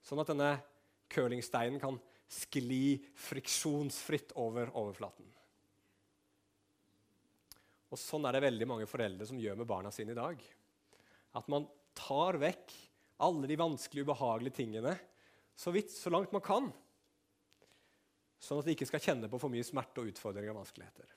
[0.00, 0.54] Sånn at denne
[1.12, 5.28] curlingsteinen kan skli friksjonsfritt over overflaten.
[7.92, 10.40] Og Sånn er det veldig mange foreldre som gjør med barna sine i dag.
[11.38, 12.74] At man tar vekk
[13.24, 14.96] alle de vanskelige, ubehagelige tingene
[15.56, 16.66] så vidt, så langt man kan.
[18.42, 21.14] Sånn at de ikke skal kjenne på for mye smerte og utfordringer og vanskeligheter.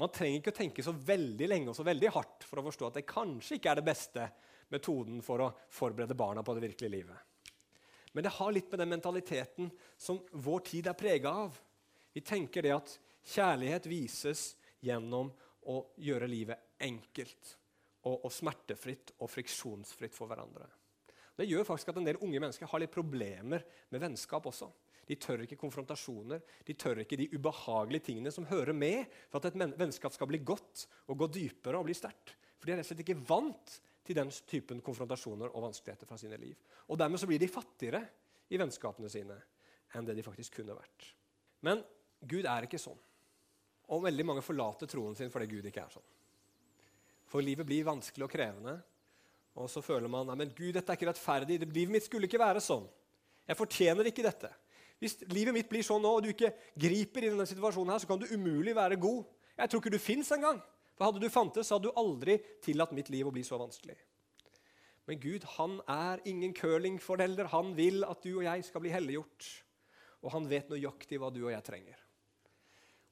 [0.00, 2.88] Man trenger ikke å tenke så veldig lenge og så veldig hardt for å forstå
[2.88, 4.26] at det kanskje ikke er det beste
[4.72, 7.25] metoden for å forberede barna på det virkelige livet.
[8.16, 9.68] Men det har litt med den mentaliteten
[10.00, 11.58] som vår tid er prega av.
[12.16, 12.94] Vi tenker det at
[13.28, 14.46] kjærlighet vises
[14.80, 15.28] gjennom
[15.68, 17.50] å gjøre livet enkelt
[18.06, 20.64] og, og smertefritt og friksjonsfritt for hverandre.
[21.36, 24.70] Det gjør faktisk at en del unge mennesker har litt problemer med vennskap også.
[25.06, 29.52] De tør ikke konfrontasjoner, de tør ikke de ubehagelige tingene som hører med for at
[29.52, 32.32] et vennskap skal bli godt og gå dypere og bli sterkt.
[32.56, 33.76] For de er rett og slett ikke vant
[34.06, 36.56] til den typen konfrontasjoner og vanskeligheter fra sine liv.
[36.88, 38.02] Og Dermed så blir de fattigere
[38.50, 39.36] i vennskapene sine
[39.96, 41.06] enn det de faktisk kunne vært.
[41.66, 41.82] Men
[42.26, 42.98] Gud er ikke sånn.
[43.94, 46.12] Og veldig mange forlater troen sin fordi Gud ikke er sånn.
[47.30, 48.76] For livet blir vanskelig og krevende.
[49.56, 51.58] Og så føler man at Gud, dette er ikke rettferdig.
[51.64, 52.84] Livet mitt skulle ikke være sånn.
[53.46, 54.50] Jeg fortjener ikke dette.
[55.00, 58.08] Hvis livet mitt blir sånn nå, og du ikke griper i denne situasjonen, her, så
[58.08, 59.24] kan du umulig være god.
[59.56, 60.60] Jeg tror ikke du fins engang.
[60.96, 63.96] For hadde du fantes, hadde du aldri tillatt mitt liv å bli så vanskelig.
[65.06, 67.52] Men Gud han er ingen curlingforelder.
[67.52, 69.50] Han vil at du og jeg skal bli helliggjort.
[70.24, 72.00] Og han vet nøyaktig hva du og jeg trenger.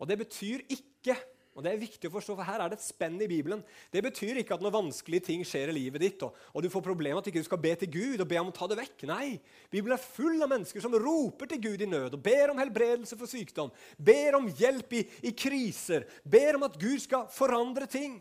[0.01, 1.15] Og Det betyr ikke
[1.55, 3.61] og det er viktig å forstå, for Her er det et spenn i Bibelen.
[3.95, 6.83] Det betyr ikke at når vanskelige ting skjer i livet ditt, og, og du får
[6.83, 9.05] problemer, at du ikke skal be til Gud og be om å ta det vekk.
[9.07, 9.37] Nei,
[9.71, 13.19] Bibelen er full av mennesker som roper til Gud i nød og ber om helbredelse
[13.21, 18.19] for sykdom, ber om hjelp i, i kriser, ber om at Gud skal forandre ting.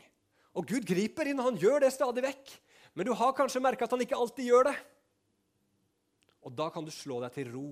[0.53, 2.53] Og Gud griper inn, og han gjør det stadig vekk.
[2.93, 4.77] Men du har kanskje merka at han ikke alltid gjør det.
[6.45, 7.71] Og da kan du slå deg til ro.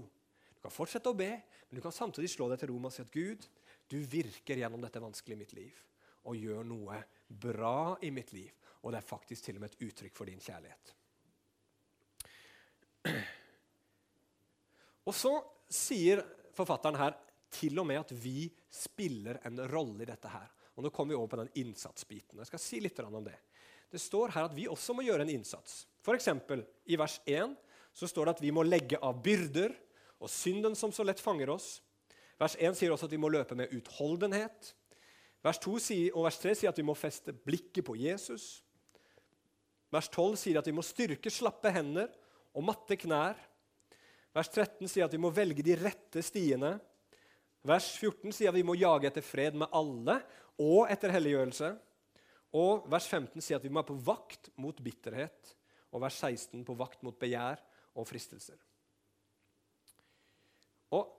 [0.57, 1.35] Du kan fortsette å be,
[1.71, 3.45] men du kan samtidig slå deg til ro med å si at Gud,
[3.87, 5.77] du virker gjennom dette vanskelige i mitt liv
[6.27, 6.97] og gjør noe
[7.31, 8.51] bra i mitt liv.
[8.83, 10.91] Og det er faktisk til og med et uttrykk for din kjærlighet.
[15.07, 15.31] Og så
[15.71, 16.21] sier
[16.53, 17.15] forfatteren her
[17.55, 20.51] til og med at vi spiller en rolle i dette her.
[20.75, 22.39] Og Nå kommer vi over på den innsatsbiten.
[22.43, 23.39] Jeg skal si litt om det.
[23.91, 25.85] Det står her at vi også må gjøre en innsats.
[26.03, 26.27] F.eks.
[26.91, 27.55] i vers 1
[27.95, 29.73] så står det at vi må legge av byrder
[30.21, 31.79] og synden som så lett fanger oss
[32.41, 34.71] Vers 1 sier også at vi må løpe med utholdenhet.
[35.45, 38.63] Vers 2 sier, og vers 3 sier at vi må feste blikket på Jesus.
[39.93, 42.09] Vers 12 sier at vi må styrke slappe hender
[42.57, 43.37] og matte knær.
[44.33, 46.73] Vers 13 sier at vi må velge de rette stiene.
[47.67, 50.17] Vers 14 sier at vi må jage etter fred med alle
[50.57, 51.75] og etter helliggjørelse.
[52.57, 55.53] Og vers 15 sier at vi må være på vakt mot bitterhet.
[55.93, 57.61] Og vers 16 på vakt mot begjær
[57.93, 58.57] og fristelser.
[60.95, 61.09] Og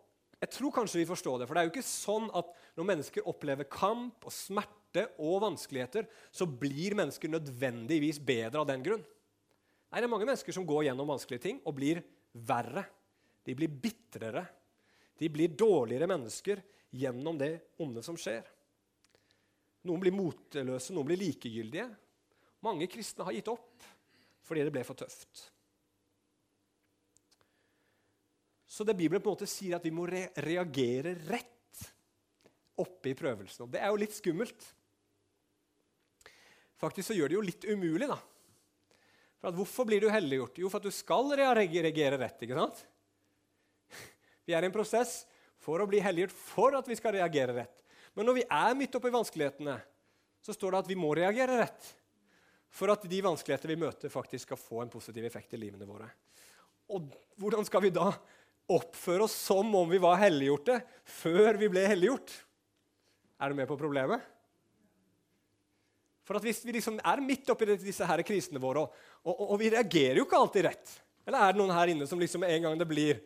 [0.43, 3.29] jeg tror kanskje vi forstår det, for det er jo ikke sånn at når mennesker
[3.31, 9.05] opplever kamp og smerte og vanskeligheter, så blir mennesker nødvendigvis bedre av den grunn.
[9.93, 12.85] Nei, Det er mange mennesker som går gjennom vanskelige ting og blir verre.
[13.45, 14.43] De blir bitrere.
[15.19, 18.43] De blir dårligere mennesker gjennom det onde som skjer.
[19.87, 21.87] Noen blir motløse, noen blir likegyldige.
[22.63, 23.91] Mange kristne har gitt opp
[24.43, 25.53] fordi det ble for tøft.
[28.73, 31.83] Så det Bibelen på en måte sier, at vi må re reagere rett
[32.81, 33.67] oppe i prøvelsen.
[33.67, 34.65] Og det er jo litt skummelt.
[36.81, 38.17] Faktisk så gjør det jo litt umulig, da.
[39.43, 40.63] For Hvorfor blir du helliggjort?
[40.63, 42.41] Jo, for at du skal reagere rett.
[42.41, 42.81] ikke sant?
[44.49, 45.19] Vi er i en prosess
[45.63, 47.85] for å bli helliggjort for at vi skal reagere rett.
[48.17, 49.77] Men når vi er midt oppe i vanskelighetene,
[50.43, 51.93] så står det at vi må reagere rett.
[52.73, 56.09] For at de vanskeligheter vi møter, faktisk skal få en positiv effekt i livene våre.
[56.91, 58.09] Og hvordan skal vi da
[58.79, 60.81] oppføre oss som om vi var helliggjorte
[61.21, 62.33] før vi ble helliggjort.
[63.43, 64.23] Er du med på problemet?
[66.23, 68.95] For Hvis vi liksom er midt oppi disse her krisene våre, og,
[69.27, 70.93] og, og, vi reagerer jo ikke alltid rett
[71.27, 73.19] Eller er det noen her inne som liksom en gang det blir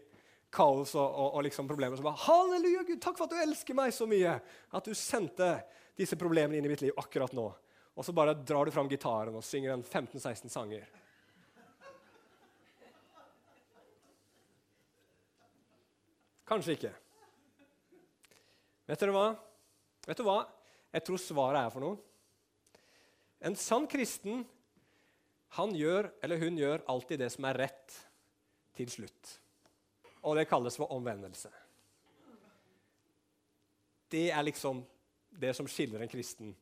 [0.56, 3.92] kaos og, og liksom problemer, som bare Halleluja, Gud, takk for at du elsker meg
[3.92, 5.50] så mye at du sendte
[5.96, 7.46] disse problemene inn i mitt liv akkurat nå.
[7.96, 10.84] Og så bare drar du fram gitaren og synger en 15-16 sanger.
[16.46, 16.92] Kanskje ikke.
[18.86, 19.30] Vet dere hva?
[20.06, 20.40] Vet du hva
[20.96, 21.96] jeg tror svaret er for noe?
[23.44, 24.44] En sann kristen
[25.56, 27.96] han gjør, eller hun gjør alltid det som er rett,
[28.76, 29.32] til slutt.
[30.28, 31.48] Og det kalles for omvendelse.
[34.12, 34.82] Det er liksom
[35.36, 36.52] det som skiller en kristen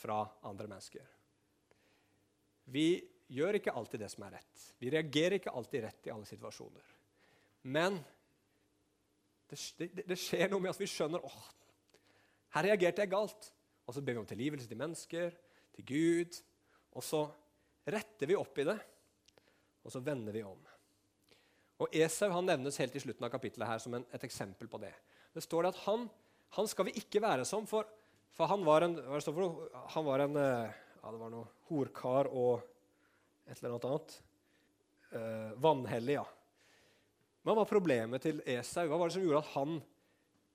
[0.00, 1.04] fra andre mennesker.
[2.72, 2.88] Vi
[3.32, 4.68] gjør ikke alltid det som er rett.
[4.80, 6.94] Vi reagerer ikke alltid rett i alle situasjoner.
[7.68, 7.98] Men
[9.48, 11.42] det, det, det, skjer noe med at vi skjønner åh,
[12.56, 13.50] her reagerte jeg galt.
[13.88, 15.36] Og så ber vi om tilgivelse til mennesker,
[15.76, 16.40] til Gud.
[16.98, 17.22] Og så
[17.88, 18.76] retter vi opp i det,
[19.84, 20.58] og så vender vi om.
[21.78, 24.80] Og Esau han nevnes helt i slutten av kapittelet her som en, et eksempel på
[24.82, 24.92] det.
[25.32, 26.08] Det står at han,
[26.56, 27.88] han skal vi ikke være som, for,
[28.34, 32.64] for han var en, for, han var en eh, ja, det var noe horkar og
[33.48, 34.16] et eller annet.
[35.08, 36.24] Uh, vanhellig, ja.
[37.46, 38.88] Hva var problemet til Esau?
[38.88, 39.78] Hva var det som gjorde at han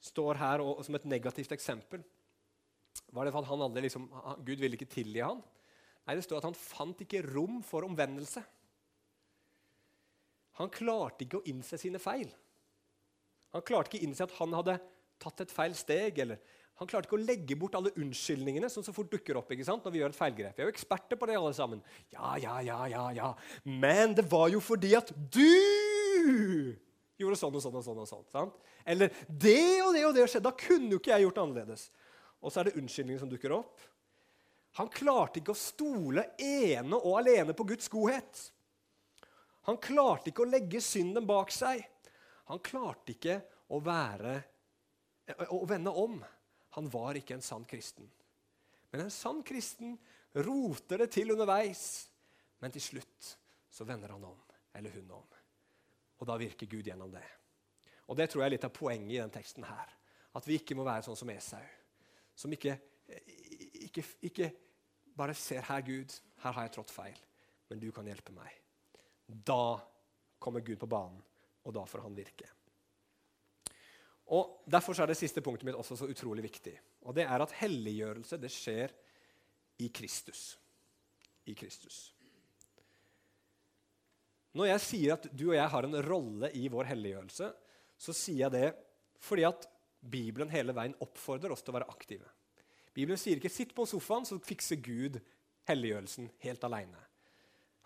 [0.04, 2.04] står her og, som et negativt eksempel?
[3.14, 4.10] Var det for at han aldri liksom,
[4.46, 5.42] Gud ville ikke tilgi han?
[6.04, 8.44] Nei, det står at han fant ikke rom for omvendelse.
[10.60, 12.28] Han klarte ikke å innse sine feil.
[13.54, 14.76] Han klarte ikke å innse at han hadde
[15.22, 16.20] tatt et feil steg.
[16.20, 16.42] eller
[16.82, 19.86] Han klarte ikke å legge bort alle unnskyldningene som så fort dukker opp ikke sant,
[19.86, 20.58] når vi gjør et feilgrep.
[20.58, 21.82] Vi er jo eksperter på det, alle sammen.
[22.14, 23.32] Ja, ja, ja, ja, ja.
[23.64, 25.48] Men det var jo fordi at du
[27.20, 28.02] gjorde sånn og sånn og sånn.
[28.04, 28.60] og sånn, sant?
[28.86, 30.48] Eller det og det og det skjedde.
[30.50, 31.88] Da kunne jo ikke jeg gjort det annerledes.
[32.44, 33.84] Og så er det unnskyldninger som dukker opp.
[34.80, 38.48] Han klarte ikke å stole ene og alene på Guds godhet.
[39.70, 41.84] Han klarte ikke å legge synden bak seg.
[42.50, 43.38] Han klarte ikke
[43.72, 44.34] å være
[45.54, 46.18] å vende om.
[46.76, 48.10] Han var ikke en sann kristen.
[48.92, 49.96] Men en sann kristen
[50.34, 52.10] roter det til underveis,
[52.60, 53.30] men til slutt
[53.74, 54.38] så vender han om,
[54.74, 55.33] eller hun om.
[56.24, 57.26] Og da virker Gud gjennom det.
[58.08, 59.90] Og Det tror jeg er litt av poenget i den teksten her.
[60.34, 61.66] At vi ikke må være sånn som Esau,
[62.36, 62.78] som ikke,
[63.84, 64.48] ikke, ikke
[65.16, 67.20] bare ser 'Her, Gud, her har jeg trådt feil,
[67.70, 68.56] men du kan hjelpe meg'.
[69.28, 69.80] Da
[70.40, 71.22] kommer Gud på banen,
[71.64, 72.50] og da får han virke.
[74.26, 76.80] Og Derfor er det siste punktet mitt også så utrolig viktig.
[77.02, 78.90] Og det er at helliggjørelse det skjer
[79.80, 80.60] i Kristus.
[81.46, 82.16] I Kristus.
[84.54, 87.50] Når jeg sier at du og jeg har en rolle i vår helliggjørelse,
[87.98, 88.68] så sier jeg det
[89.24, 89.66] fordi at
[90.04, 92.28] Bibelen hele veien oppfordrer oss til å være aktive.
[92.94, 95.22] Bibelen sier ikke 'sitt på sofaen, så fikser Gud
[95.70, 97.02] helliggjørelsen helt aleine'.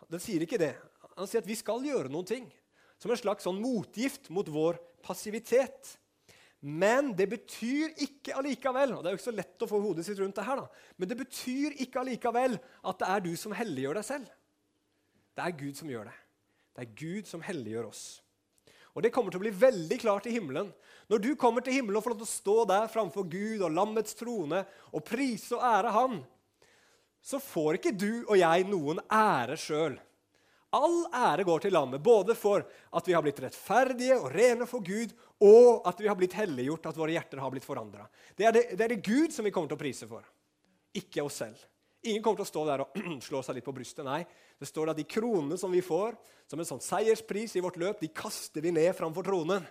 [0.09, 0.75] Den sier ikke det.
[1.15, 2.51] Han sier at vi skal gjøre noen ting.
[2.97, 5.97] Som en slags sånn motgift mot vår passivitet.
[6.59, 10.05] Men det betyr ikke allikevel og det er jo ikke så lett å få hodet
[10.07, 13.53] sitt rundt det her, da, men det betyr ikke allikevel at det er du som
[13.53, 14.31] helliggjør deg selv.
[15.37, 16.15] Det er Gud som gjør det.
[16.77, 18.05] Det er Gud som helliggjør oss.
[18.93, 20.69] Og Det kommer til å bli veldig klart i himmelen.
[21.09, 23.73] Når du kommer til himmelen og får lov til å stå der framfor Gud og
[23.73, 26.19] lammets trone og prise og ære Han,
[27.21, 29.97] så får ikke du og jeg noen ære sjøl.
[30.77, 34.85] All ære går til lammet, både for at vi har blitt rettferdige og rene for
[34.85, 38.05] Gud, og at vi har blitt helliggjort, at våre hjerter har blitt forandra.
[38.35, 40.25] Det, det, det, er det Gud som vi kommer til å prise for,
[40.97, 41.61] ikke oss selv.
[42.07, 44.05] Ingen kommer til å stå der og slå seg litt på brystet.
[44.07, 44.21] Nei,
[44.57, 46.17] det står at de kronene som vi får
[46.47, 49.67] som en sånn seierspris i vårt løp, de kaster vi ned framfor tronen.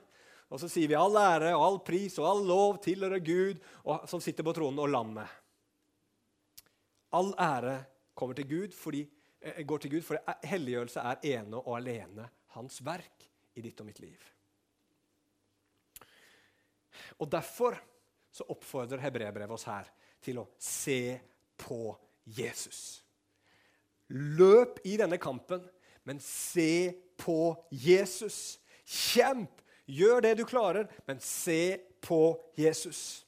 [0.52, 4.04] Og så sier vi all ære og all pris og all lov tilhører Gud og,
[4.06, 5.26] som sitter på tronen, og lammet.
[7.16, 7.80] All ære
[8.16, 9.06] kommer til Gud fordi
[9.46, 13.86] Eh, går til Gud, for helliggjørelse er ene og alene hans verk i ditt og
[13.86, 14.24] mitt liv.
[17.20, 17.76] Og Derfor
[18.32, 19.88] så oppfordrer hebreerbrevet oss her
[20.20, 21.16] til å se
[21.56, 21.78] på
[22.26, 23.02] Jesus.
[24.08, 25.62] Løp i denne kampen,
[26.04, 28.58] men se på Jesus.
[28.86, 29.62] Kjemp!
[29.86, 33.22] Gjør det du klarer, men se på Jesus.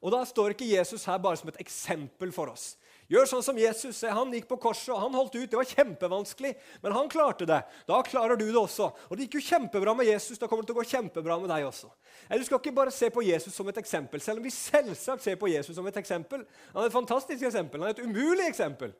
[0.00, 2.76] Og Da står ikke Jesus her bare som et eksempel for oss.
[3.10, 4.04] Gjør sånn som Jesus.
[4.06, 5.48] Han gikk på korset, og han holdt ut.
[5.50, 6.52] Det var kjempevanskelig,
[6.84, 7.58] men han klarte det.
[7.88, 8.86] Da klarer du det også.
[9.08, 10.38] Og det gikk jo kjempebra med Jesus.
[10.38, 11.90] Da kommer det til å gå kjempebra med deg også.
[12.30, 15.40] Du skal ikke bare se på Jesus som et eksempel, selv om vi selvsagt ser
[15.40, 16.46] på Jesus som et eksempel.
[16.70, 17.82] Han er et fantastisk eksempel.
[17.82, 18.94] Han er et umulig eksempel.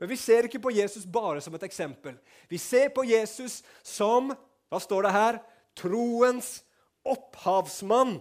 [0.00, 2.16] Men vi ser ikke på Jesus bare som et eksempel.
[2.48, 4.32] Vi ser på Jesus som
[4.70, 5.36] Hva står det her?
[5.76, 6.60] Troens
[7.04, 8.20] opphavsmann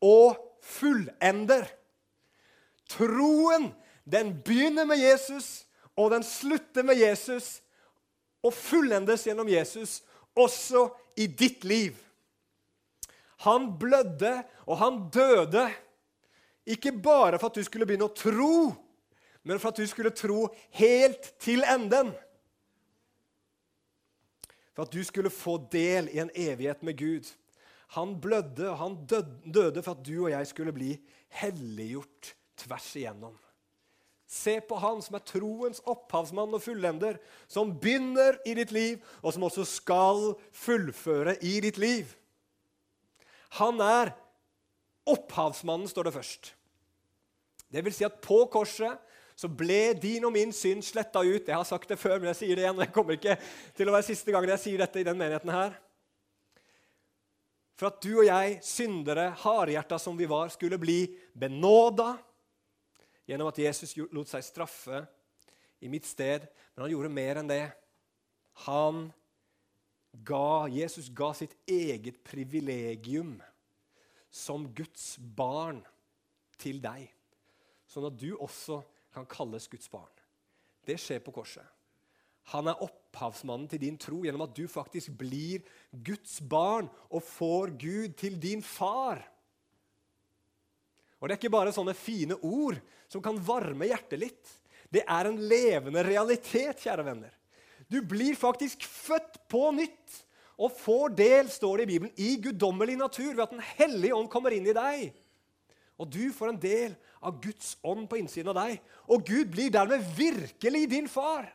[0.00, 1.66] og fullender.
[2.94, 3.72] Troen
[4.04, 5.64] den begynner med Jesus,
[5.96, 7.60] og den slutter med Jesus,
[8.44, 10.02] og fullendes gjennom Jesus
[10.36, 11.96] også i ditt liv.
[13.44, 15.68] Han blødde, og han døde,
[16.66, 18.72] ikke bare for at du skulle begynne å tro,
[19.44, 22.12] men for at du skulle tro helt til enden.
[24.74, 27.28] For at du skulle få del i en evighet med Gud.
[27.94, 30.96] Han blødde, og han døde for at du og jeg skulle bli
[31.36, 32.32] helliggjort
[32.64, 33.36] tvers igjennom.
[34.34, 39.36] Se på han som er troens opphavsmann og fullender, som begynner i ditt liv, og
[39.36, 40.32] som også skal
[40.64, 42.10] fullføre i ditt liv.
[43.60, 44.10] Han er
[45.06, 46.54] opphavsmannen, står det først.
[47.70, 48.98] Det vil si at på korset
[49.38, 51.46] så ble din og min synd sletta ut.
[51.46, 52.78] Jeg har sagt det før, men jeg sier det igjen.
[52.78, 53.38] Det kommer ikke
[53.74, 55.74] til å være siste gangen jeg sier dette i den menigheten her.
[57.74, 61.00] For at du og jeg, syndere, hardhjerta som vi var, skulle bli
[61.34, 62.14] benåda
[63.28, 65.04] gjennom at Jesus lot seg straffe
[65.84, 66.46] i mitt sted.
[66.74, 67.64] Men han gjorde mer enn det.
[68.68, 69.08] Han
[70.22, 73.36] ga, Jesus ga sitt eget privilegium
[74.34, 75.80] som Guds barn
[76.58, 77.06] til deg,
[77.90, 78.80] sånn at du også
[79.14, 80.10] kan kalles Guds barn.
[80.84, 81.64] Det skjer på korset.
[82.52, 85.64] Han er opphavsmannen til din tro gjennom at du faktisk blir
[86.04, 89.22] Guds barn og får Gud til din far.
[91.24, 92.76] Og Det er ikke bare sånne fine ord
[93.08, 94.50] som kan varme hjertet litt.
[94.92, 97.30] Det er en levende realitet, kjære venner.
[97.88, 100.18] Du blir faktisk født på nytt
[100.60, 104.28] og får del, står det i Bibelen, i guddommelig natur ved at Den hellige ånd
[104.28, 105.14] kommer inn i deg.
[105.96, 106.92] Og du får en del
[107.24, 108.76] av Guds ånd på innsiden av deg.
[109.08, 111.48] Og Gud blir dermed virkelig din far,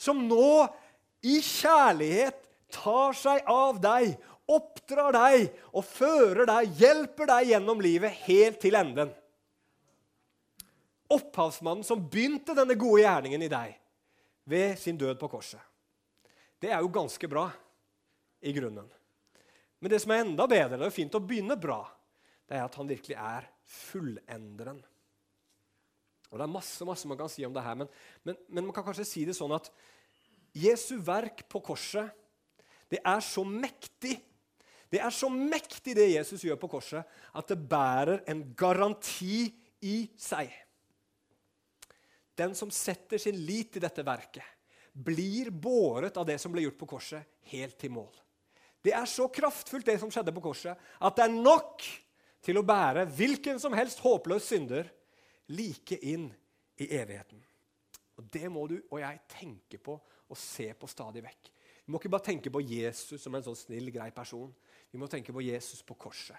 [0.00, 0.72] som nå
[1.20, 2.40] i kjærlighet
[2.72, 4.16] tar seg av deg
[4.50, 9.12] oppdrar deg og fører deg, hjelper deg gjennom livet helt til enden.
[11.12, 13.76] Opphavsmannen som begynte denne gode gjerningen i deg
[14.48, 15.60] ved sin død på korset.
[16.62, 17.48] Det er jo ganske bra
[18.42, 18.86] i grunnen.
[19.82, 21.82] Men det som er enda bedre, det er jo fint å begynne bra,
[22.46, 24.78] det er at han virkelig er fullenderen.
[26.32, 27.90] Og Det er masse masse man kan si om det her, men,
[28.24, 29.68] men, men man kan kanskje si det sånn at
[30.56, 32.08] Jesu verk på korset
[32.92, 34.18] det er så mektig
[34.92, 39.46] det er så mektig, det Jesus gjør på korset, at det bærer en garanti
[39.88, 40.52] i seg.
[42.36, 44.44] Den som setter sin lit til dette verket,
[44.92, 48.12] blir båret av det som ble gjort på korset, helt til mål.
[48.82, 51.86] Det er så kraftfullt, det som skjedde på korset, at det er nok
[52.42, 54.90] til å bære hvilken som helst håpløs synder
[55.54, 56.28] like inn
[56.82, 57.40] i evigheten.
[58.18, 61.50] Og Det må du og jeg tenke på og se på stadig vekk.
[61.82, 64.52] Vi må ikke bare tenke på Jesus som en sånn snill, grei person.
[64.92, 66.36] Vi må tenke på Jesus på korset,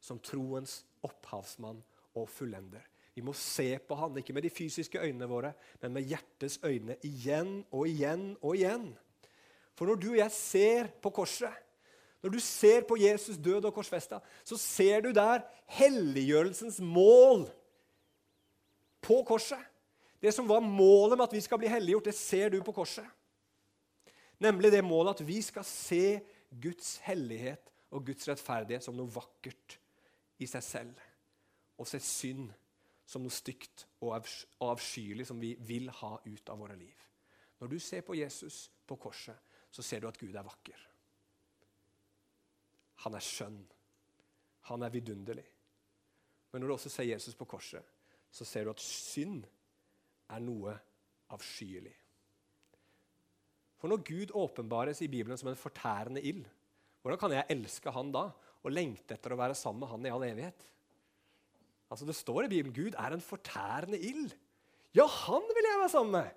[0.00, 1.80] som troens opphavsmann
[2.14, 2.84] og fullender.
[3.16, 6.96] Vi må se på han, ikke med de fysiske øynene våre, men med hjertets øyne
[7.04, 8.92] igjen og igjen og igjen.
[9.74, 11.56] For når du og jeg ser på korset,
[12.20, 15.40] når du ser på Jesus død og korsfesta, så ser du der
[15.72, 17.46] helliggjørelsens mål
[19.00, 19.62] på korset.
[20.20, 23.08] Det som var målet med at vi skal bli helliggjort, det ser du på korset.
[24.40, 26.20] Nemlig det målet at vi skal se
[26.60, 29.78] Guds hellighet og Guds rettferdighet som noe vakkert
[30.40, 31.06] i seg selv.
[31.80, 32.50] Og se synd
[33.08, 36.96] som noe stygt og avskyelig som vi vil ha ut av våre liv.
[37.60, 39.36] Når du ser på Jesus på korset,
[39.70, 40.86] så ser du at Gud er vakker.
[43.04, 43.60] Han er skjønn.
[44.70, 45.46] Han er vidunderlig.
[46.52, 47.82] Men når du også ser Jesus på korset,
[48.30, 49.44] så ser du at synd
[50.30, 50.76] er noe
[51.34, 51.94] avskyelig.
[53.80, 56.44] For når Gud åpenbares i Bibelen som en fortærende ild,
[57.00, 58.26] hvordan kan jeg elske han da
[58.60, 60.66] og lengte etter å være sammen med han i all evighet?
[61.90, 64.34] Altså Det står i Bibelen Gud er en fortærende ild.
[64.94, 66.36] Ja, han vil jeg være sammen med!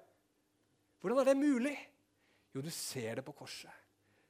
[1.04, 1.76] Hvordan er det mulig?
[2.56, 3.82] Jo, du ser det på korset.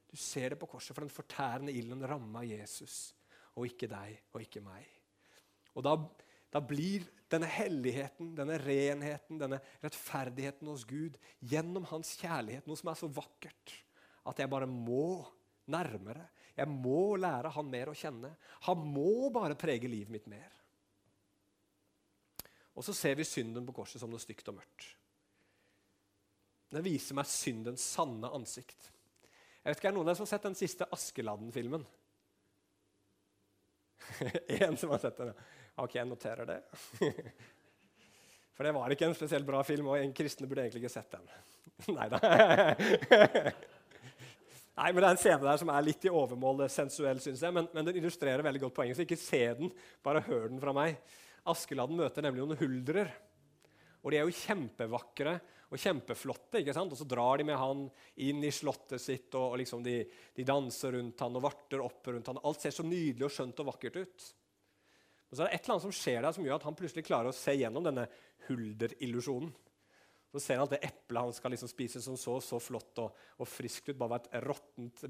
[0.09, 3.13] Du ser det på korset, for den fortærende ilden ramma Jesus,
[3.57, 4.85] og ikke deg og ikke meg.
[5.73, 5.95] Og da,
[6.53, 12.91] da blir denne helligheten, denne renheten, denne rettferdigheten hos Gud gjennom hans kjærlighet noe som
[12.91, 13.73] er så vakkert
[14.29, 15.23] at jeg bare må
[15.71, 16.27] nærmere.
[16.57, 18.33] Jeg må lære han mer å kjenne.
[18.67, 20.51] Han må bare prege livet mitt mer.
[22.73, 24.87] Og så ser vi synden på korset som noe stygt og mørkt.
[26.73, 28.89] Den viser meg syndens sanne ansikt.
[29.63, 31.85] Jeg vet ikke, Er noen av dere som har sett den siste Askeladden-filmen?
[34.67, 35.33] en som har sett den?
[35.79, 36.59] Ok, jeg noterer det.
[38.57, 41.13] For det var ikke en spesielt bra film, og en kristne burde egentlig ikke sett
[41.13, 41.29] den.
[41.97, 42.19] Nei da.
[44.73, 47.53] Nei, men Det er en scene der som er litt i overmål sensuell, synes jeg,
[47.53, 48.97] men, men, den illustrerer veldig godt poenget.
[48.97, 49.69] Så ikke se den,
[50.05, 50.97] bare hør den fra meg.
[51.53, 53.11] Askeladden møter nemlig noen huldrer.
[54.01, 55.35] Og de er jo kjempevakre
[55.69, 56.59] og kjempeflotte.
[56.59, 56.91] ikke sant?
[56.93, 57.85] Og så drar de med han
[58.25, 59.99] inn i slottet sitt, og, og liksom de,
[60.33, 62.41] de, danser rundt han og varter opp rundt han.
[62.41, 64.29] Alt ser så nydelig og skjønt og vakkert ut.
[65.29, 67.05] Men så er det et eller annet som skjer der som gjør at han plutselig
[67.05, 68.07] klarer å se gjennom denne
[68.47, 69.53] hulderillusjonen.
[70.33, 73.17] Så ser han at det eplet han skal liksom spise, som så så flott og,
[73.37, 75.03] og friskt ut, bare var et råttent,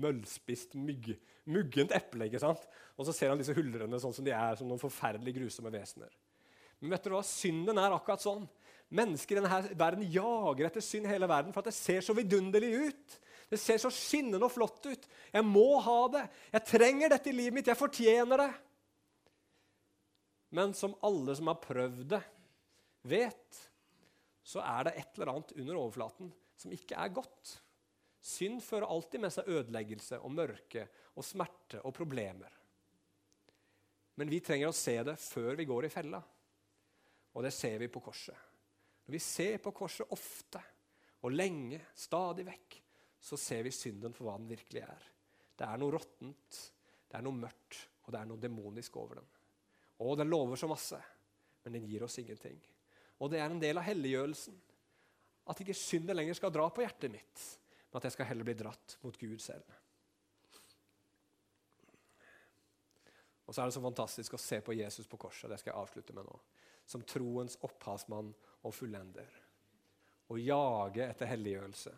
[0.00, 1.10] møllspist, mygg,
[1.52, 2.30] muggent eple.
[2.30, 2.64] ikke sant?
[2.96, 6.14] Og så ser han disse huldrene sånn som de er, som noen forferdelig grusomme vesener.
[6.80, 7.22] Men vet du hva?
[7.24, 8.48] synden er akkurat sånn.
[8.96, 12.88] Mennesker i denne verden jager etter synd hele verden for at det ser så vidunderlig
[12.88, 13.16] ut.
[13.50, 15.06] Det ser så skinnende og flott ut.
[15.32, 16.24] Jeg må ha det.
[16.54, 17.70] Jeg trenger dette i livet mitt.
[17.70, 18.52] Jeg fortjener det.
[20.56, 22.22] Men som alle som har prøvd det,
[23.06, 23.62] vet,
[24.46, 27.56] så er det et eller annet under overflaten som ikke er godt.
[28.22, 30.86] Synd fører alltid med seg ødeleggelse og mørke
[31.16, 32.52] og smerte og problemer.
[34.16, 36.20] Men vi trenger å se det før vi går i fella.
[37.36, 38.38] Og det ser vi på korset.
[39.06, 40.62] Når vi ser på korset ofte
[41.26, 42.78] og lenge, stadig vekk,
[43.26, 45.10] så ser vi synden for hva den virkelig er.
[45.56, 46.62] Det er noe råttent,
[47.10, 49.28] det er noe mørkt, og det er noe demonisk over den.
[50.06, 50.98] Og den lover så masse,
[51.64, 52.58] men den gir oss ingenting.
[53.22, 54.56] Og det er en del av helliggjørelsen.
[55.46, 57.42] At ikke synden lenger skal dra på hjertet mitt,
[57.88, 59.76] men at jeg skal heller bli dratt mot Gud selv.
[63.46, 65.48] Og så er det så fantastisk å se på Jesus på korset.
[65.50, 66.38] Det skal jeg avslutte med nå.
[66.86, 68.32] Som troens opphavsmann
[68.66, 69.30] og fullender.
[70.26, 71.92] Å jage etter helliggjørelse.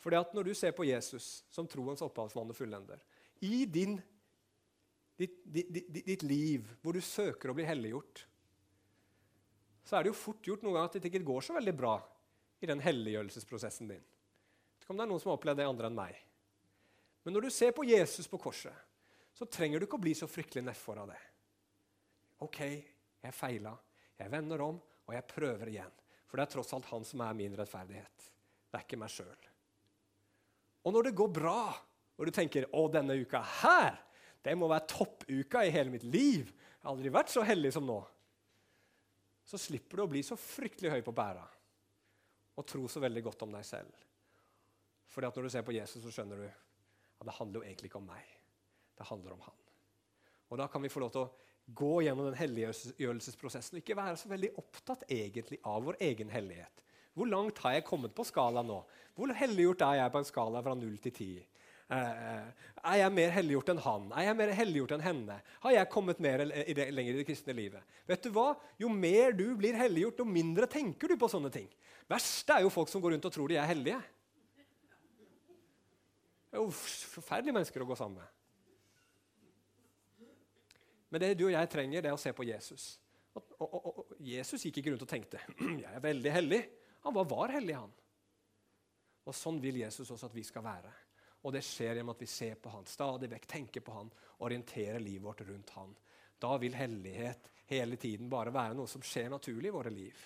[0.00, 3.02] Fordi at når du ser på Jesus som troens opphavsmann og fullender,
[3.44, 3.98] i din,
[5.18, 8.24] ditt, ditt, ditt, ditt liv hvor du søker å bli helliggjort,
[9.88, 11.94] så er det jo fort gjort noen ganger at det ikke går så veldig bra
[12.60, 14.02] i den helliggjørelsesprosessen din.
[14.02, 16.18] Jeg vet ikke om det er noen som har opplevd det andre enn meg.
[17.24, 18.74] Men når du ser på Jesus på korset,
[19.32, 21.20] så trenger du ikke å bli så fryktelig nedfor av det.
[22.44, 22.60] OK,
[23.24, 23.72] jeg feila.
[24.18, 24.76] Jeg vender om,
[25.06, 25.94] og jeg prøver igjen.
[26.28, 28.28] For det er tross alt han som er min rettferdighet.
[28.68, 29.48] Det er ikke meg sjøl.
[30.84, 31.62] Og når det går bra,
[32.18, 33.96] og du tenker å, denne uka her,
[34.44, 36.50] det må være toppuka i hele mitt liv.
[36.52, 38.02] Jeg har aldri vært så heldig som nå.
[39.48, 41.46] Så slipper du å bli så fryktelig høy på bæra
[42.58, 43.92] og tro så veldig godt om deg selv.
[45.08, 47.90] Fordi at når du ser på Jesus, så skjønner du at det handler jo egentlig
[47.90, 48.32] ikke om meg.
[48.98, 49.60] Det handler om han.
[50.48, 51.30] Og da kan vi få lov til å
[51.78, 56.84] gå gjennom den helliggjørelsesprosessen og ikke være så veldig opptatt egentlig av vår egen hellighet.
[57.18, 58.78] Hvor langt har jeg kommet på skala nå?
[59.16, 61.28] Hvor helliggjort er jeg på en skala fra 0 til 10?
[61.88, 62.48] Eh,
[62.84, 64.08] er jeg mer helliggjort enn han?
[64.12, 65.38] Er jeg mer helliggjort enn henne?
[65.62, 67.96] Har jeg kommet mer i det, lenger i det kristne livet?
[68.08, 68.50] Vet du hva?
[68.80, 71.68] Jo mer du blir helliggjort, jo mindre tenker du på sånne ting.
[72.08, 74.00] Verst er jo folk som går rundt og tror de er hellige.
[76.48, 78.34] Det er jo forferdelige mennesker å gå sammen med.
[81.08, 82.90] Men det du og jeg trenger, det er å se på Jesus.
[83.36, 85.40] Og, og, og Jesus gikk ikke rundt og tenkte
[85.84, 86.62] jeg er veldig hellig.
[87.06, 87.92] Han var, var hellig, han.
[89.28, 90.92] Og Sånn vil Jesus også at vi skal være.
[91.46, 94.10] Og det skjer gjennom at vi ser på han, stadig vekk tenker på han,
[94.44, 95.94] orienterer livet vårt rundt han.
[96.38, 100.18] Da vil hellighet hele tiden bare være noe som skjer naturlig i våre liv.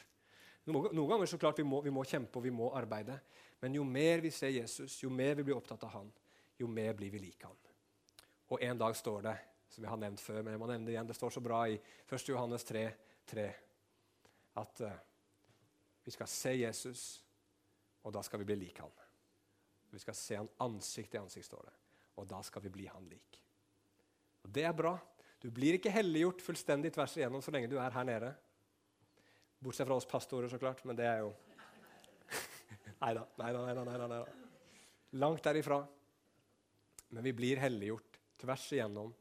[0.70, 3.18] Noen, ganger så klart vi må, vi må kjempe og vi må arbeide.
[3.60, 6.12] Men jo mer vi ser Jesus, jo mer vi blir opptatt av han,
[6.58, 7.58] jo mer blir vi lik han.
[8.52, 9.36] Og en dag står det,
[9.72, 11.62] som jeg har nevnt før, men jeg må nevne det igjen, det står så bra
[11.70, 12.28] i 1.
[12.28, 12.84] Johannes 3,
[13.32, 13.46] 3
[14.60, 14.96] at uh,
[16.04, 17.04] vi skal se Jesus,
[18.02, 19.01] og da skal vi bli lik han.
[19.92, 21.74] Vi skal se han ansikt til ansikt, står det.
[22.20, 23.38] Og da skal vi bli han lik.
[24.42, 24.96] Og Det er bra.
[25.42, 28.30] Du blir ikke helliggjort fullstendig tvers igjennom så lenge du er her nede.
[29.62, 31.32] Bortsett fra oss pastorer, så klart, men det er jo
[33.02, 34.20] Nei da, nei da, nei da.
[35.18, 35.80] Langt derifra.
[37.12, 39.12] Men vi blir helliggjort tvers igjennom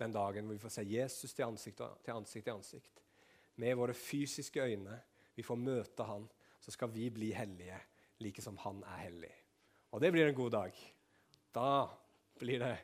[0.00, 2.44] den dagen hvor vi får se Jesus til ansikt til ansikt.
[2.44, 3.02] til ansikt.
[3.56, 4.98] Med våre fysiske øyne.
[5.36, 6.26] Vi får møte han.
[6.60, 7.78] Så skal vi bli hellige,
[8.18, 9.32] like som han er hellig.
[9.96, 10.80] Og det blir en god dag.
[11.52, 11.88] Da
[12.38, 12.78] blir det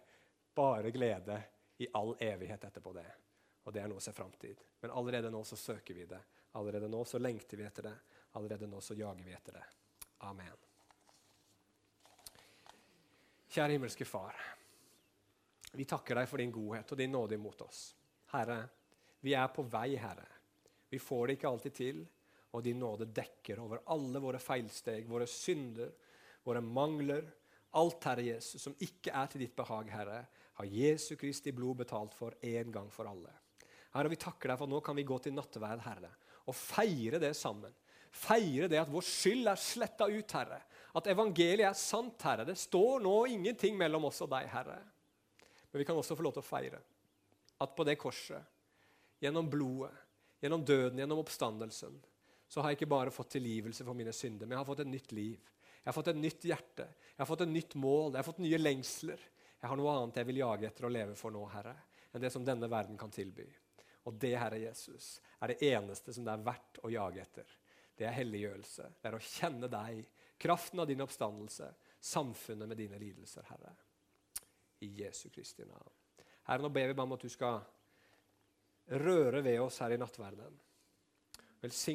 [0.55, 1.43] bare glede
[1.77, 3.11] i all evighet etterpå det.
[3.69, 4.55] Og det er noe å se fram til.
[4.81, 6.21] Men allerede nå så søker vi det.
[6.57, 7.93] Allerede nå så lengter vi etter det.
[8.41, 9.65] Allerede nå så jager vi etter det.
[10.25, 10.57] Amen.
[13.53, 14.39] Kjære himmelske Far.
[15.77, 17.83] Vi takker deg for din godhet og din nåde imot oss.
[18.33, 18.57] Herre,
[19.21, 20.25] vi er på vei, Herre.
[20.89, 22.01] Vi får det ikke alltid til,
[22.57, 25.93] og din nåde dekker over alle våre feilsteg, våre synder,
[26.47, 27.27] våre mangler.
[27.79, 30.25] Alt, Herre Jesus, som ikke er til ditt behag, Herre,
[30.59, 33.33] har Jesu Kristi blod betalt for en gang for alle.
[33.95, 36.13] Herre, vi takker deg for at nå kan vi gå til nattverd, Herre,
[36.49, 37.73] og feire det sammen.
[38.13, 40.61] Feire det at vår skyld er sletta ut, Herre.
[40.99, 42.45] At evangeliet er sant, Herre.
[42.45, 44.81] Det står nå ingenting mellom oss og deg, Herre.
[45.73, 46.83] Men vi kan også få lov til å feire
[47.63, 48.43] at på det korset,
[49.23, 49.93] gjennom blodet,
[50.43, 51.95] gjennom døden, gjennom oppstandelsen,
[52.51, 54.91] så har jeg ikke bare fått tilgivelse for mine synder, men jeg har fått et
[54.91, 55.53] nytt liv.
[55.83, 58.43] Jeg har fått et nytt hjerte, jeg har fått et nytt mål, jeg har fått
[58.45, 59.25] nye lengsler.
[59.63, 61.75] Jeg har noe annet jeg vil jage etter og leve for nå, Herre,
[62.11, 63.47] enn det som denne verden kan tilby.
[64.07, 67.53] Og det, Herre Jesus, er det eneste som det er verdt å jage etter.
[67.99, 68.89] Det er helliggjørelse.
[68.99, 70.01] Det er å kjenne deg,
[70.43, 71.69] kraften av din oppstandelse,
[72.03, 73.75] samfunnet med dine lidelser, Herre.
[74.83, 75.95] I Jesu Kristi navn.
[76.49, 77.61] Herre, nå ber vi bare om at du skal
[79.03, 80.59] røre ved oss her i nattverdenen.
[81.63, 81.91] Velsigne